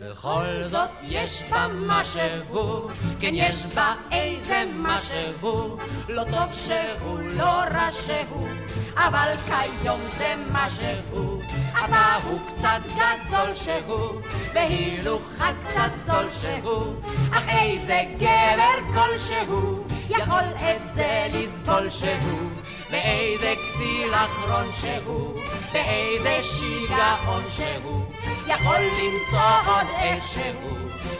בכל 0.00 0.62
זאת 0.62 0.90
יש 1.02 1.42
בה 1.50 1.66
משהו, 1.72 2.88
כן 3.20 3.30
יש 3.34 3.66
בה 3.74 3.94
איזה 4.12 4.64
משהו, 4.76 5.76
לא 6.08 6.24
טוב 6.24 6.52
שהוא, 6.52 7.18
לא 7.18 7.44
רע 7.44 7.88
שהוא, 7.92 8.48
אבל 8.96 9.34
כיום 9.46 10.00
זה 10.18 10.34
משהו, 10.52 11.40
אבא 11.84 12.18
הוא 12.24 12.40
קצת 12.46 12.80
גדול 12.86 13.54
שהוא, 13.54 14.20
בהילוכה 14.54 15.50
קצת 15.66 15.90
זול 16.06 16.26
שהוא, 16.40 16.94
אך 17.32 17.48
איזה 17.48 18.00
גבר 18.16 18.94
כלשהו, 18.94 19.84
יכול 20.08 20.44
את 20.56 20.94
זה 20.94 21.26
לסבול 21.32 21.90
שהוא. 21.90 22.50
באיזה 22.90 23.54
כסיל 23.64 24.14
אחרון 24.14 24.72
שהוא, 24.72 25.40
באיזה 25.72 26.42
שיגעון 26.42 27.44
שהוא, 27.48 28.09
יכול 28.50 28.78
למצוא 28.78 29.72
עוד 29.72 29.86
איכשהו, 29.98 30.70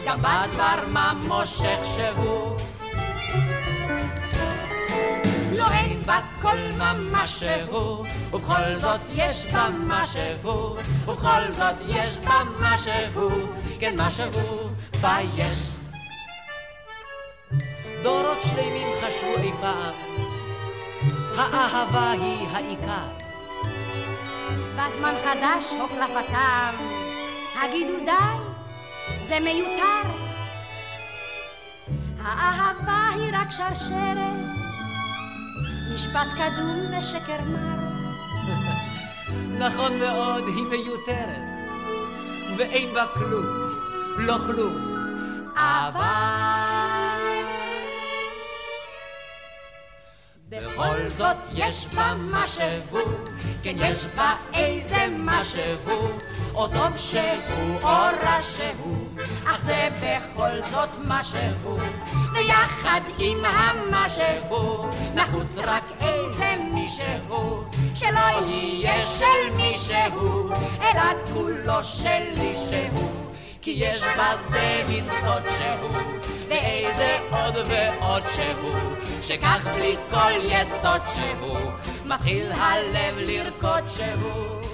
גם 0.05 0.19
בדבר 0.19 0.87
מה 0.87 1.13
מושך 1.27 1.79
שהוא. 1.95 2.57
לא 5.51 5.65
אין 5.71 5.99
בה 5.99 6.19
כל 6.41 6.57
ממש 6.77 7.39
שהוא, 7.39 8.05
ובכל 8.33 8.75
זאת 8.75 9.01
יש 9.13 9.45
בה 9.45 9.67
משהו, 9.87 10.75
ובכל 11.07 11.51
זאת 11.51 11.75
יש 11.87 12.17
בה 12.17 12.41
משהו, 12.59 13.29
כן 13.79 13.95
משהו 13.97 14.69
בה 15.01 15.17
יש. 15.35 15.57
דורות 18.03 18.41
שלמים 18.41 18.87
חשבו 19.01 19.35
אי 19.43 19.51
פעם 19.61 19.93
האהבה 21.37 22.11
היא 22.11 22.47
העיקר. 22.51 23.07
בזמן 24.75 25.13
חדש 25.25 25.73
הוחלפתם, 25.79 27.00
הגידו 27.61 28.05
די, 28.05 28.11
זה 29.19 29.39
מיותר. 29.39 30.01
האהבה 32.23 33.07
היא 33.13 33.31
רק 33.33 33.51
שרשרת, 33.51 34.35
משפט 35.93 36.27
קדום 36.33 36.99
ושקר 36.99 37.41
מר. 37.41 37.81
נכון 39.65 39.99
מאוד, 39.99 40.43
היא 40.47 40.63
מיותרת, 40.63 41.41
ואין 42.57 42.93
בה 42.93 43.05
כלום, 43.13 43.45
לא 44.17 44.37
כלום. 44.37 44.77
אבל... 45.55 46.11
בכל 50.49 51.09
זאת 51.17 51.37
יש 51.53 51.87
בה 51.95 52.13
משהו, 52.17 52.61
כן 53.63 53.75
יש 53.77 54.05
בה 54.05 54.35
איזה 54.53 55.07
משהו, 55.17 55.61
או 56.53 56.67
טוב 56.67 56.97
שהוא 56.97 57.81
או 57.83 57.87
רע 58.23 58.41
שהוא, 58.41 59.07
אך 59.45 59.61
זה 59.61 59.89
בכל 60.01 60.61
זאת 60.71 60.89
משהו, 61.07 61.77
ויחד 62.33 63.01
עם 63.17 63.37
המשהו, 63.45 64.89
נחוץ 65.15 65.57
רק 65.57 65.83
איזה 66.01 66.55
מישהו, 66.73 67.63
שלא 67.95 68.47
יהיה 68.47 69.01
של 69.03 69.55
מישהו, 69.55 70.49
אלא 70.81 71.33
כולו 71.33 71.83
שלי 71.83 72.53
שהוא. 72.53 73.21
כי 73.61 73.71
יש 73.71 74.03
בזה 74.03 74.79
מין 74.89 75.05
סוד 75.21 75.43
שהוא, 75.59 75.97
ואיזה 76.49 77.17
עוד 77.31 77.55
ועוד 77.67 78.23
שהוא, 78.35 78.77
שכך 79.21 79.67
בלי 79.75 79.95
כל 80.11 80.31
יסוד 80.43 81.01
שהוא, 81.15 81.57
מתחיל 82.05 82.51
הלב 82.51 83.17
לרקוד 83.17 83.83
שהוא. 83.95 84.70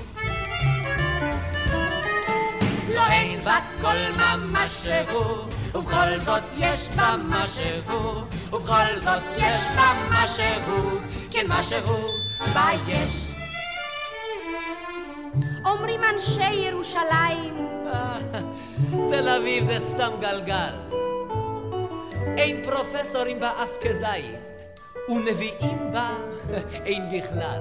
לא 2.98 3.08
אין 3.12 3.40
בה 3.40 3.58
כל 3.82 3.98
ממש 4.18 4.72
שהוא, 4.72 5.38
ובכל 5.74 6.18
זאת 6.20 6.44
יש 6.58 6.90
בה 6.90 7.16
משהו, 7.30 8.22
ובכל 8.52 9.00
זאת 9.02 9.24
יש 9.38 9.56
בה 9.76 9.94
משהו, 10.12 11.00
כן 11.32 11.46
משהו 11.50 12.06
בה 12.54 12.70
יש. 12.88 13.28
אומרים 15.66 16.02
אנשי 16.14 16.54
ירושלים, 16.54 17.68
תל 19.12 19.30
אביב 19.30 19.64
זה 19.64 19.80
סתם 19.80 20.12
גלגל. 20.20 20.74
אין 22.38 22.64
פרופסורים 22.64 23.40
בה 23.40 23.52
אף 23.64 23.70
כזית, 23.82 24.36
ונביאים 25.10 25.92
בה 25.92 26.10
אין 26.86 27.04
בכלל. 27.18 27.60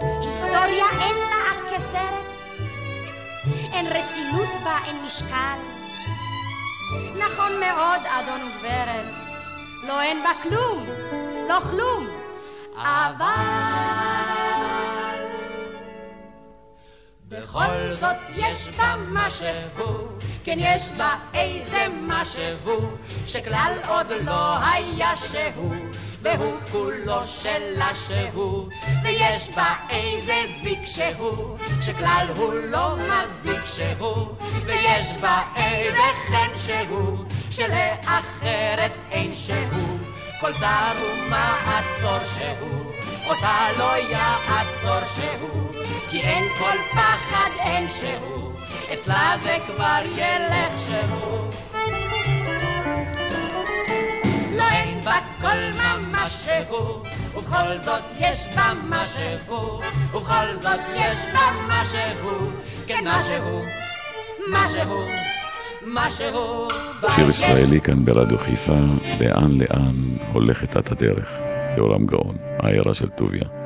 היסטוריה 0.00 0.86
אין 1.00 1.16
לה 1.16 1.36
אף 1.50 1.74
כסרט, 1.74 2.26
אין 3.54 3.86
רצינות 3.86 4.48
בה, 4.64 4.78
אין 4.84 5.02
משקל. 5.06 5.58
נכון 7.18 7.60
מאוד, 7.60 8.00
אדון 8.06 8.40
וגברת, 8.42 9.14
לא 9.86 10.02
אין 10.02 10.22
בה 10.22 10.30
כלום, 10.42 10.86
לא 11.48 11.60
כלום, 11.70 12.06
אבל... 12.76 13.26
בכל 17.28 17.92
זאת 18.00 18.16
יש 18.36 18.68
בה 18.68 18.94
משהו, 19.08 20.08
כן 20.44 20.56
יש 20.60 20.90
בה 20.90 21.14
איזה 21.34 21.86
משהו, 22.00 22.80
שכלל 23.26 23.72
עוד 23.88 24.06
לא 24.24 24.58
היה 24.58 25.16
שהוא, 25.16 25.74
והוא 26.22 26.54
כולו 26.72 27.26
שלה 27.26 27.90
שהוא, 27.94 28.68
ויש 29.04 29.48
בה 29.48 29.74
איזה 29.90 30.42
זיק 30.62 30.86
שהוא, 30.86 31.58
שכלל 31.82 32.26
הוא 32.36 32.54
לא 32.54 32.96
מזיק 32.96 33.64
שהוא, 33.64 34.26
ויש 34.64 35.12
בה 35.20 35.42
איזה 35.56 35.98
חן 36.28 36.56
שהוא, 36.56 37.18
שלאחרת 37.50 38.92
אין 39.10 39.36
שהוא, 39.36 39.98
כל 40.40 40.52
צר 40.52 40.92
ומעצור 41.02 42.18
שהוא, 42.38 42.92
אותה 43.26 43.66
לא 43.78 43.96
יעצור 43.96 45.00
שהוא. 45.14 45.66
כי 46.10 46.20
אין 46.20 46.44
כל 46.58 46.78
פחד, 46.92 47.50
אין 47.58 47.86
שהוא, 47.88 48.52
אצלה 48.94 49.34
זה 49.42 49.56
כבר 49.66 50.00
ילך 50.16 50.72
שהוא. 50.86 51.75
אין 55.06 55.14
בה 55.42 55.48
כל 55.48 55.82
ממש 55.82 56.46
שהוא, 56.46 57.04
ובכל 57.36 57.78
זאת 57.84 58.02
יש 58.18 58.46
בה 58.56 58.72
משהו, 58.88 59.80
ובכל 60.14 60.56
זאת 60.56 60.80
יש 60.94 61.14
בה 61.32 61.40
משהו, 61.68 62.50
כן 62.86 63.04
משהו, 63.06 63.62
משהו, 64.52 65.08
משהו. 65.86 66.68
שיר 67.08 67.28
ישראלי 67.28 67.80
כאן 67.80 68.04
ברדיו 68.04 68.38
חיפה, 68.38 68.78
לאן 69.20 69.50
לאן 69.50 70.16
הולכת 70.32 70.76
את 70.76 70.92
הדרך, 70.92 71.32
יורם 71.76 72.06
גאון, 72.06 72.36
העיירה 72.58 72.94
של 72.94 73.08
טוביה. 73.08 73.65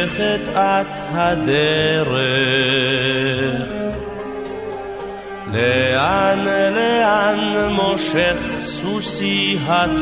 הולכת 0.00 0.48
את 0.48 1.04
הדרך? 1.12 2.20
לאן, 5.52 6.44
לאן 6.74 7.68
מושך 7.70 8.40
סוסי 8.60 9.58
הטוב? 9.66 10.00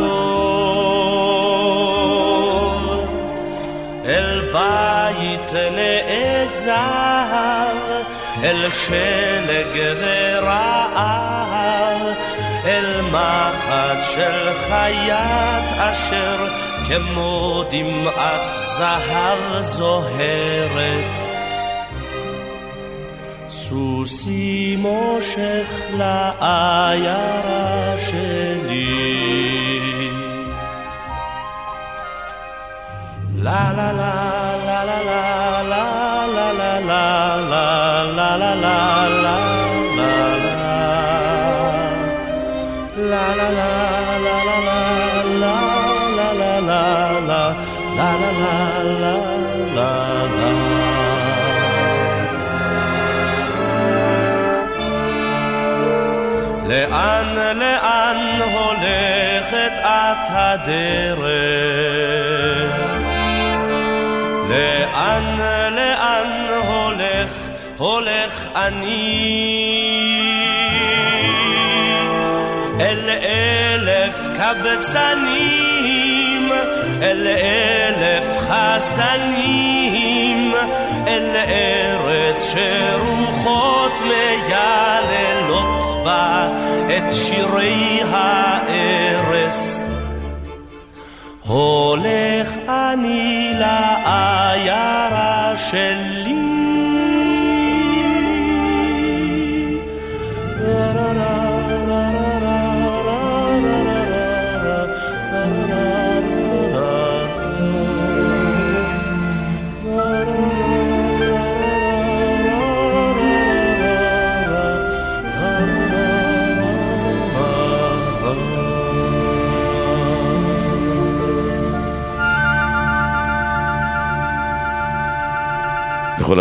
אל 4.07 4.41
בית 4.53 5.53
נעזר, 5.77 6.73
אל 8.43 8.71
שלג 8.71 9.95
ורעב, 9.97 12.01
אל 12.65 13.01
מחט 13.01 14.03
של 14.15 14.53
חייט 14.69 15.79
אשר 15.79 16.68
כמו 16.89 17.65
דמעת 17.71 18.41
זהב 18.79 19.61
זוהרת. 19.61 21.29
סוסי 23.49 24.77
מושך 24.79 25.69
לעיירה 25.97 27.15
שלי. 28.11 29.29
לה 33.37 33.73
לה 33.77 33.93
לה 33.93 34.55
לה 34.67 34.85
לה 34.85 35.63
לה 35.63 35.83
לה 36.27 36.53
לה 36.53 36.81
לה 36.81 37.35
לה 37.41 38.07
לה 38.17 38.37
לה 38.37 38.55
לה 38.55 39.09
לה 39.09 39.48
את 60.23 60.29
הדרך? 60.31 61.29
לאן 64.49 65.37
לאן 65.77 66.49
הולך 66.69 67.49
הולך 67.77 68.49
אני? 68.57 69.59
אל 72.81 73.11
אלף 73.11 74.19
קבצנים, 74.35 75.73
אל 77.03 77.27
אלף 77.27 78.27
חסנים, 78.39 79.79
אל 81.07 81.37
ארץ 81.37 82.53
שרוחות 82.53 83.93
מייללות 84.03 85.83
בה 86.05 86.49
את 86.97 87.13
שירי 87.13 88.01
הארס. 88.11 89.78
הולך 91.59 92.57
אני 92.69 93.53
לעיירה 93.59 95.53
שלי 95.57 96.18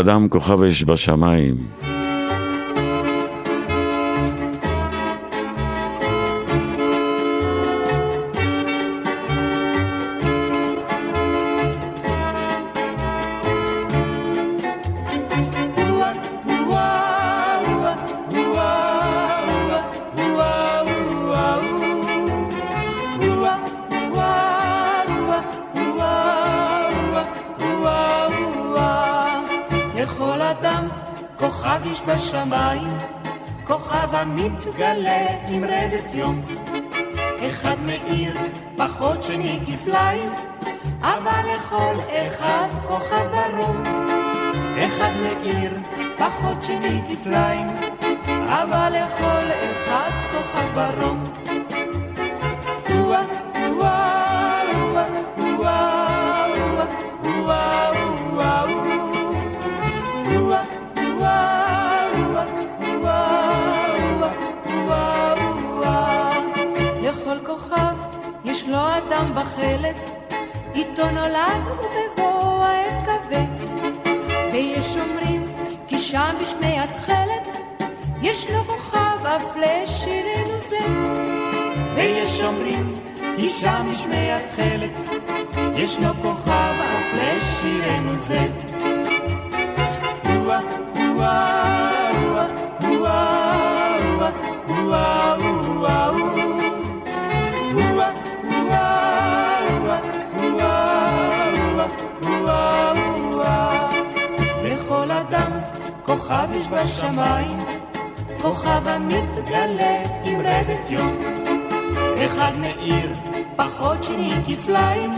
אדם 0.07 0.29
כוכב 0.29 0.63
אש 0.63 0.83
בשמיים. 0.83 1.86
אומרים 82.47 82.93
כי 83.35 83.49
שם 83.49 83.87
בשמי 83.91 84.31
התכלת, 84.31 84.91
ישנו 85.75 86.13
כוכב 86.21 86.75
אף 86.79 87.13
לשירנו 87.13 88.15
זה. 88.15 88.47
לכל 104.63 105.11
אדם 105.11 105.51
כוכב 106.03 106.47
יש 106.53 106.67
בשמיים, 106.67 107.59
כוכב 108.41 108.87
המתגלה 108.87 110.03
עם 110.23 110.39
רדת 110.41 110.91
יום. 110.91 111.46
אחד 112.25 112.51
מאיר 112.57 113.13
פחות 113.55 114.03
שני 114.03 114.31
כפליים, 114.47 115.11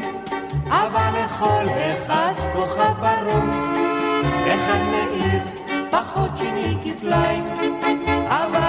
אבל 0.68 1.10
לכל 1.24 1.66
אחד 1.94 2.34
כוכב 2.54 2.94
ברום. 3.02 3.50
אחד 4.48 4.80
מאיר 4.92 5.42
פחות 5.92 6.38
שני 6.38 6.76
כפליים, 6.84 7.44
אבל 8.28 8.69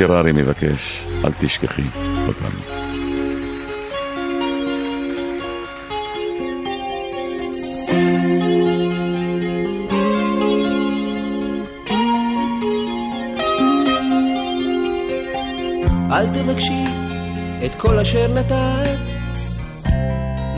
מיסטר 0.00 0.18
ארי 0.18 0.32
מבקש, 0.32 1.06
אל 1.24 1.30
תשכחי 1.40 1.82
אותנו. 2.28 2.60
אל 16.12 16.26
תבקשי 16.26 16.84
את 17.66 17.74
כל 17.76 17.98
אשר 17.98 18.34
נתת, 18.34 18.98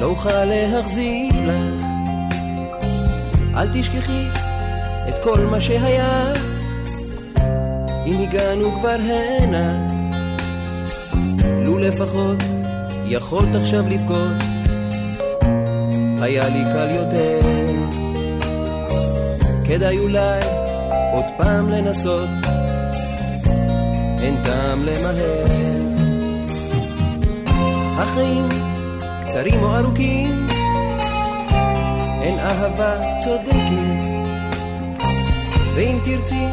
לא 0.01 0.07
אוכל 0.07 0.45
להחזיר 0.45 1.32
לך. 1.47 1.84
אל 3.57 3.68
תשכחי 3.80 4.26
את 5.09 5.14
כל 5.24 5.40
מה 5.40 5.61
שהיה, 5.61 6.52
אם 8.07 8.15
הגענו 8.23 8.73
כבר 8.73 8.97
הנה. 9.01 9.89
לו 11.65 11.79
לפחות 11.79 12.37
יכולת 13.07 13.55
עכשיו 13.55 13.85
לבכות, 13.89 14.43
היה 16.21 16.49
לי 16.49 16.65
קל 16.73 16.91
יותר. 16.91 17.41
כדאי 19.65 19.99
אולי 19.99 20.41
עוד 21.13 21.25
פעם 21.37 21.71
לנסות. 21.71 22.29
אין 24.23 24.35
טעם 24.45 24.83
למהר. 24.85 25.47
החיים 27.99 28.49
קצרים 29.27 29.63
או 29.63 29.77
ארוכים, 29.77 30.49
אין 32.23 32.39
אהבה 32.39 33.01
צודקת. 33.25 34.05
ואם 35.75 35.99
תרצי 36.05 36.47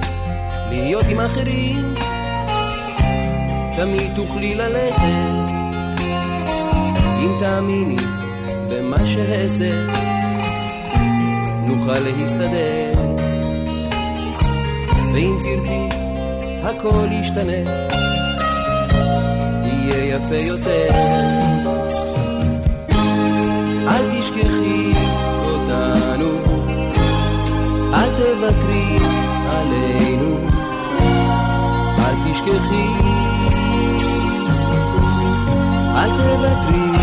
להיות 0.69 1.05
עם 1.09 1.19
אחרים, 1.19 1.95
תמיד 3.77 4.11
תוכלי 4.15 4.55
ללכת. 4.55 5.49
אם 7.19 7.31
תאמיני 7.39 7.95
במה 8.69 8.97
שאעשה, 9.05 9.85
נוכל 11.67 11.99
להסתדר. 11.99 12.93
ואם 15.13 15.37
תרצי 15.41 15.89
הכל 16.63 17.07
ישתנה, 17.11 17.71
יהיה 19.63 20.15
יפה 20.15 20.35
יותר. 20.35 20.89
אל 23.87 24.19
תשכחי 24.19 24.93
אותנו, 25.45 26.29
אל 27.93 28.09
תוותרי 28.17 28.97
עלינו, 29.47 30.48
תשכחי, 32.31 32.87
אל 35.95 36.09
תוותרי. 36.09 36.98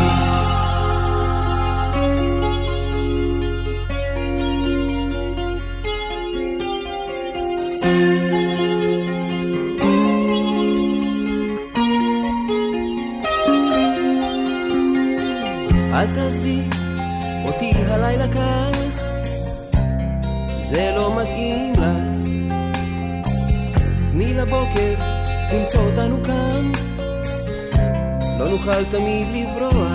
נוכל 28.67 28.85
תמיד 28.85 29.27
לברוח. 29.35 29.93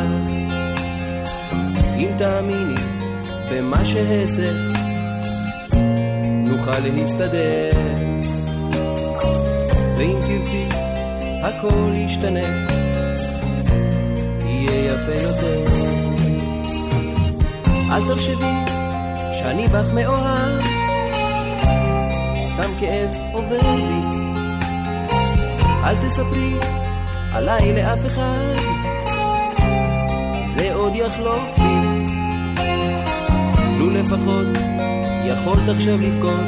אם 1.97 2.07
תאמיני 2.17 2.75
במה 3.51 3.85
שאעשה, 3.85 4.51
נוכל 6.47 6.79
להסתדר. 6.79 7.71
ואם 9.97 10.19
תרצי, 10.21 10.67
הכל 11.43 11.91
ישתנה. 11.93 12.39
יהיה 14.41 14.93
יפה 14.93 15.23
יותר. 15.23 15.67
אל 17.91 18.15
תחשבי 18.15 18.55
שאני 19.39 19.67
בך 19.67 19.93
מאוהב, 19.93 20.61
סתם 22.39 22.71
כאב 22.79 23.09
עובר 23.33 23.75
לי. 23.75 24.17
אל 25.83 25.95
תספרי 26.07 26.53
עליי 27.33 27.73
לאף 27.75 28.05
אחד, 28.05 28.55
זה 30.53 30.73
עוד 30.73 30.95
יחלוף 30.95 31.57
לי. 31.57 32.05
לו 33.79 33.89
לפחות 33.89 34.47
יכולת 35.25 35.69
עכשיו 35.69 35.97
לבכות, 36.01 36.47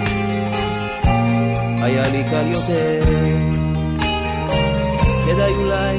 היה 1.84 2.10
לי 2.10 2.24
קל 2.24 2.48
יותר. 2.52 3.00
כדאי 5.26 5.54
אולי 5.54 5.98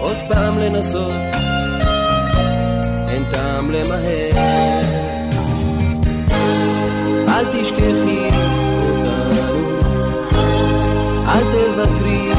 עוד 0.00 0.16
פעם 0.28 0.58
לנסות, 0.58 1.12
אין 3.08 3.22
טעם 3.32 3.70
למהר. 3.70 4.30
אל 7.28 7.44
תשכחי 7.44 8.30
אותנו, 8.80 9.78
אל 11.28 11.42
תוותרי 11.52 12.30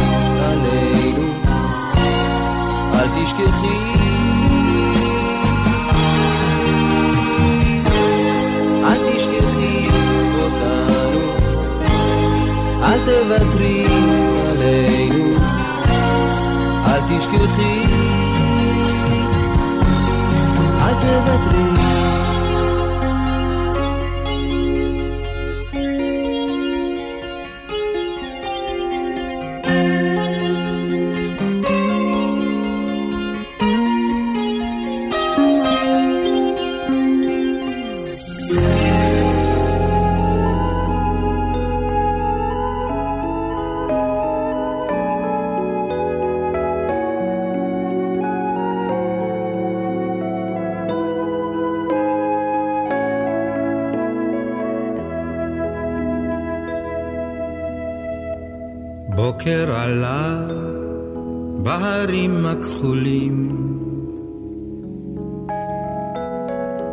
עלינו, 0.44 0.99
תשכחי. 3.24 3.80
אל 8.84 8.98
תשכחי 9.12 9.88
אותנו, 10.42 11.20
אל 12.84 13.00
תוותרי 13.06 13.86
עלינו, 14.50 15.36
אל 16.86 17.02
תשכחי. 17.08 17.84
אל 20.82 20.94
תוותרי. 20.94 21.89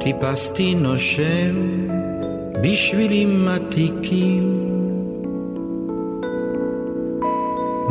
טיפסתי 0.06 0.74
נושם 0.74 1.54
בשבילים 2.62 3.48
עתיקים 3.48 4.44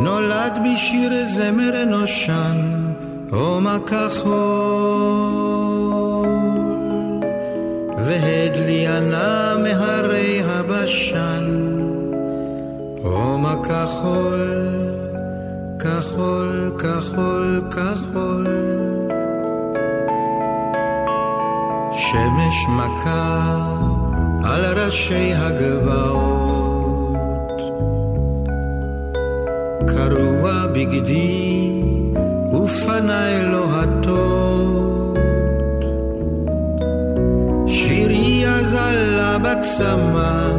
נולד 0.00 0.58
בשיר 0.64 1.12
זמר 1.26 1.84
נושן 1.84 2.56
הומה 3.30 3.78
כחול, 3.86 4.34
והדליינה 8.04 9.54
מהרי 9.62 10.42
הבשן, 10.44 11.44
הומה 13.02 13.56
כחול, 13.62 14.50
כחול, 15.78 16.72
כחול, 16.78 17.62
כחול. 17.70 18.75
שמש 22.16 22.66
מכה 22.68 23.56
על 24.44 24.64
ראשי 24.78 25.32
הגבעות, 25.34 26.80
קרוע 29.86 30.66
בגדי 30.72 31.82
ופניי 32.52 33.42
לוהטות. 33.42 35.18
שירי 37.66 38.48
אזלה 38.48 39.38
בצמא, 39.38 40.50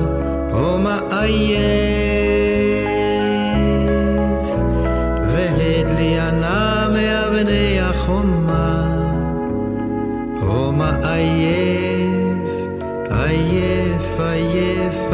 הומה 0.51 0.99
עייף, 1.11 1.96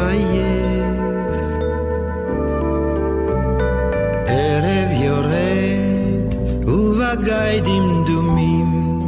עייף. 0.00 0.84
ערב 4.26 4.90
יורד 5.02 6.34
ובגיא 6.66 7.60
דמדומים 7.60 9.00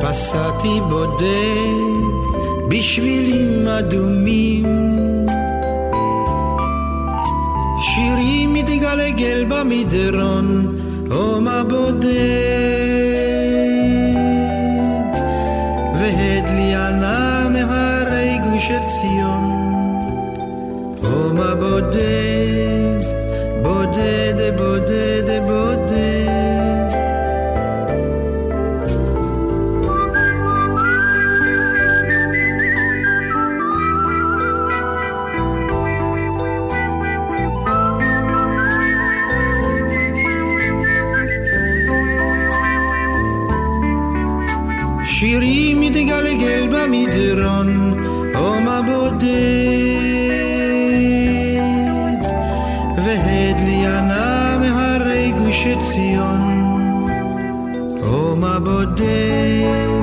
פסעתי 0.00 0.80
בודד 0.88 2.12
בשבילים 2.68 3.68
אדומים 3.68 4.66
שירי 7.78 8.46
מתגלגל 8.46 9.44
במדרון 9.48 10.78
הומה 11.10 11.64
בודד 11.64 12.61
מתגלגל 46.92 47.22
במדרון, 47.32 47.94
הומה 48.34 48.80
בודד, 48.82 49.26
והדליינה 53.04 54.58
מהרי 54.60 55.32
גוש 55.38 55.66
עציון, 55.66 57.08
הומה 58.02 58.58
בודד, 58.58 60.02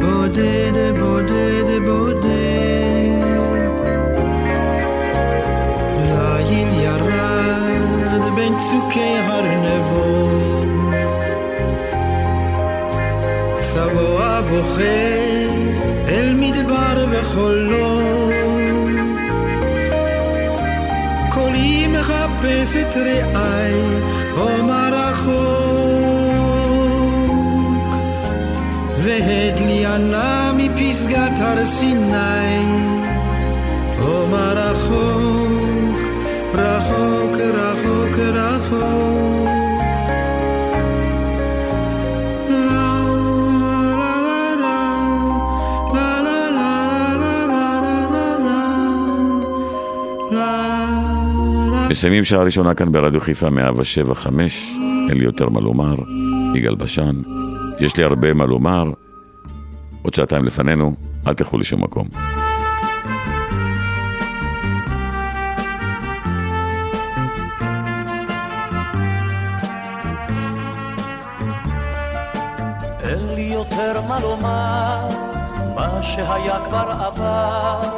בודד, 0.00 0.72
בודד, 0.98 1.68
בודד. 1.86 2.40
ליל 6.50 6.68
ירד 6.82 8.34
בין 8.34 8.58
צוקי 8.58 9.16
ארנבות 9.28 10.60
צבוע 13.58 14.40
בוכה 14.40 15.09
את 22.90 22.96
רעי, 22.96 23.72
הומה 24.36 24.88
רחוק, 24.92 25.30
והדליינה 28.98 30.52
מפסגת 30.56 31.32
הר 31.38 31.66
סיני, 31.66 32.39
מסיימים 52.00 52.24
שעה 52.24 52.42
ראשונה 52.42 52.74
כאן 52.74 52.92
ברדיו 52.92 53.20
חיפה 53.20 53.50
175, 53.50 54.72
אין 55.10 55.18
לי 55.18 55.24
יותר 55.24 55.48
מה 55.48 55.60
לומר, 55.60 55.94
יגאל 56.54 56.74
בשן, 56.74 57.22
יש 57.80 57.96
לי 57.96 58.04
הרבה 58.04 58.34
מה 58.34 58.46
לומר, 58.46 58.92
עוד 60.02 60.14
שעתיים 60.14 60.44
לפנינו, 60.44 60.94
אל 61.26 61.34
תלכו 61.34 61.58
לשום 61.58 61.82
מקום. 61.82 62.08
אין 73.00 73.34
לי 73.34 73.50
יותר 73.52 74.00
מה 74.08 74.20
לומר, 74.20 75.08
מה 75.74 76.02
שהיה 76.02 76.58
כבר 76.64 76.90
עבר, 77.00 77.89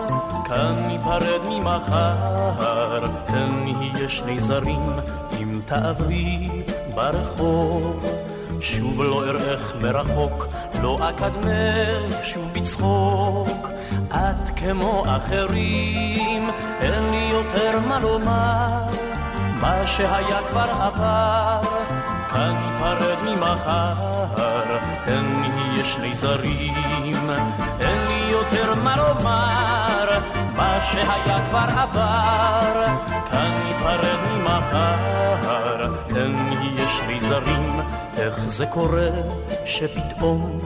כאן 0.55 0.86
ניפרד 0.86 1.40
ממחר, 1.48 3.00
תן 3.26 3.50
נהיה 3.64 4.09
שני 4.09 4.40
זרים, 4.40 4.86
אם 5.40 5.61
תעברי 5.64 6.48
ברחוב. 6.94 8.07
שוב 8.61 9.03
לא 9.03 9.24
אראך 9.24 9.74
מרחוק, 9.80 10.46
לא 10.82 10.98
אקדמך 11.09 12.26
שוב 12.26 12.50
בצחוק. 12.53 13.68
את 14.11 14.48
כמו 14.57 15.05
אחרים, 15.07 16.50
אין 16.80 17.11
לי 17.11 17.28
יותר 17.32 17.80
מה 17.88 18.00
לומר, 18.00 18.82
מה 19.61 19.86
שהיה 19.86 20.38
כבר 20.50 20.70
עבר, 20.70 21.61
כאן 22.30 22.55
ניפרד 22.64 23.18
ממחר, 23.24 24.78
אין 25.07 25.42
נהיה 25.42 25.84
שני 25.84 26.14
זרים, 26.14 27.30
אין 27.80 28.01
יותר 28.43 28.74
מה 28.74 28.97
לומר, 28.97 30.18
מה 30.57 30.78
שהיה 30.93 31.49
כבר 31.49 31.80
עבר, 31.80 32.84
כאן 33.30 33.51
ניפרד 33.64 34.18
ממחר, 34.30 35.88
אין 36.16 36.36
נהיה 36.36 36.88
שני 36.88 37.20
זרים, 37.20 37.80
איך 38.18 38.38
זה 38.49 38.66
קורה 38.66 39.09
שפתאום 39.64 40.61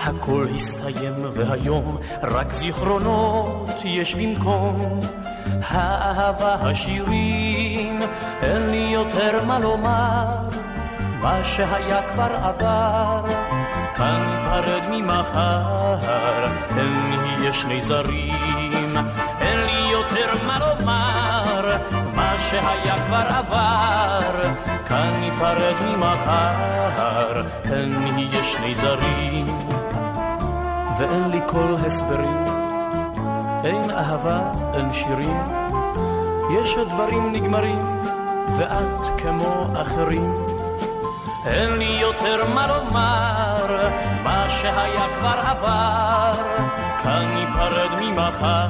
הכל 0.00 0.46
הסתיים 0.54 1.14
והיום 1.32 1.96
רק 2.22 2.52
זיכרונות 2.52 3.70
יש 3.84 4.14
במקום. 4.14 5.00
האהבה 5.62 6.54
השירים 6.54 8.02
אין 8.42 8.70
לי 8.70 8.88
יותר 8.92 9.44
מה 9.44 9.58
לומר 9.58 10.26
מה 11.20 11.44
שהיה 11.44 12.12
כבר 12.12 12.30
עבר 12.42 13.24
כאן 13.96 14.20
ניפרד 14.30 14.82
ממחר 14.90 16.46
אין 16.76 16.92
נהיה 17.10 17.52
שני 17.52 17.82
זרים 17.82 18.96
אין 19.40 19.58
לי 19.58 19.92
יותר 19.92 20.46
מה 20.46 20.58
לומר 20.58 21.76
מה 22.14 22.36
שהיה 22.50 23.06
כבר 23.06 23.26
עבר 23.28 24.52
כאן 24.86 25.14
ניפרד 25.20 25.74
ממחר 25.86 27.42
אין 27.64 27.98
נהיה 27.98 28.44
שני 28.44 28.74
זרים 28.74 29.58
ואין 30.98 31.30
לי 31.30 31.40
כל 31.46 31.76
הסברים 31.86 32.44
אין 33.64 33.90
אהבה, 33.90 34.52
אין 34.74 34.92
שירים 34.92 35.38
יש 36.60 36.76
הדברים 36.76 37.32
נגמרים 37.32 37.78
ואת 38.58 39.06
כמו 39.18 39.66
אחרים 39.74 40.55
אין 41.46 41.72
לי 41.78 41.98
יותר 42.00 42.44
מה 42.54 42.66
לומר, 42.66 43.88
מה 44.22 44.46
שהיה 44.48 45.06
כבר 45.18 45.40
עבר, 45.42 46.32
כאן 47.02 47.34
ניפרד 47.34 47.90
ממחר, 48.00 48.68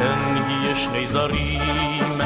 אין 0.00 0.34
נהיה 0.34 0.76
שני 0.76 1.06
זרים. 1.06 2.20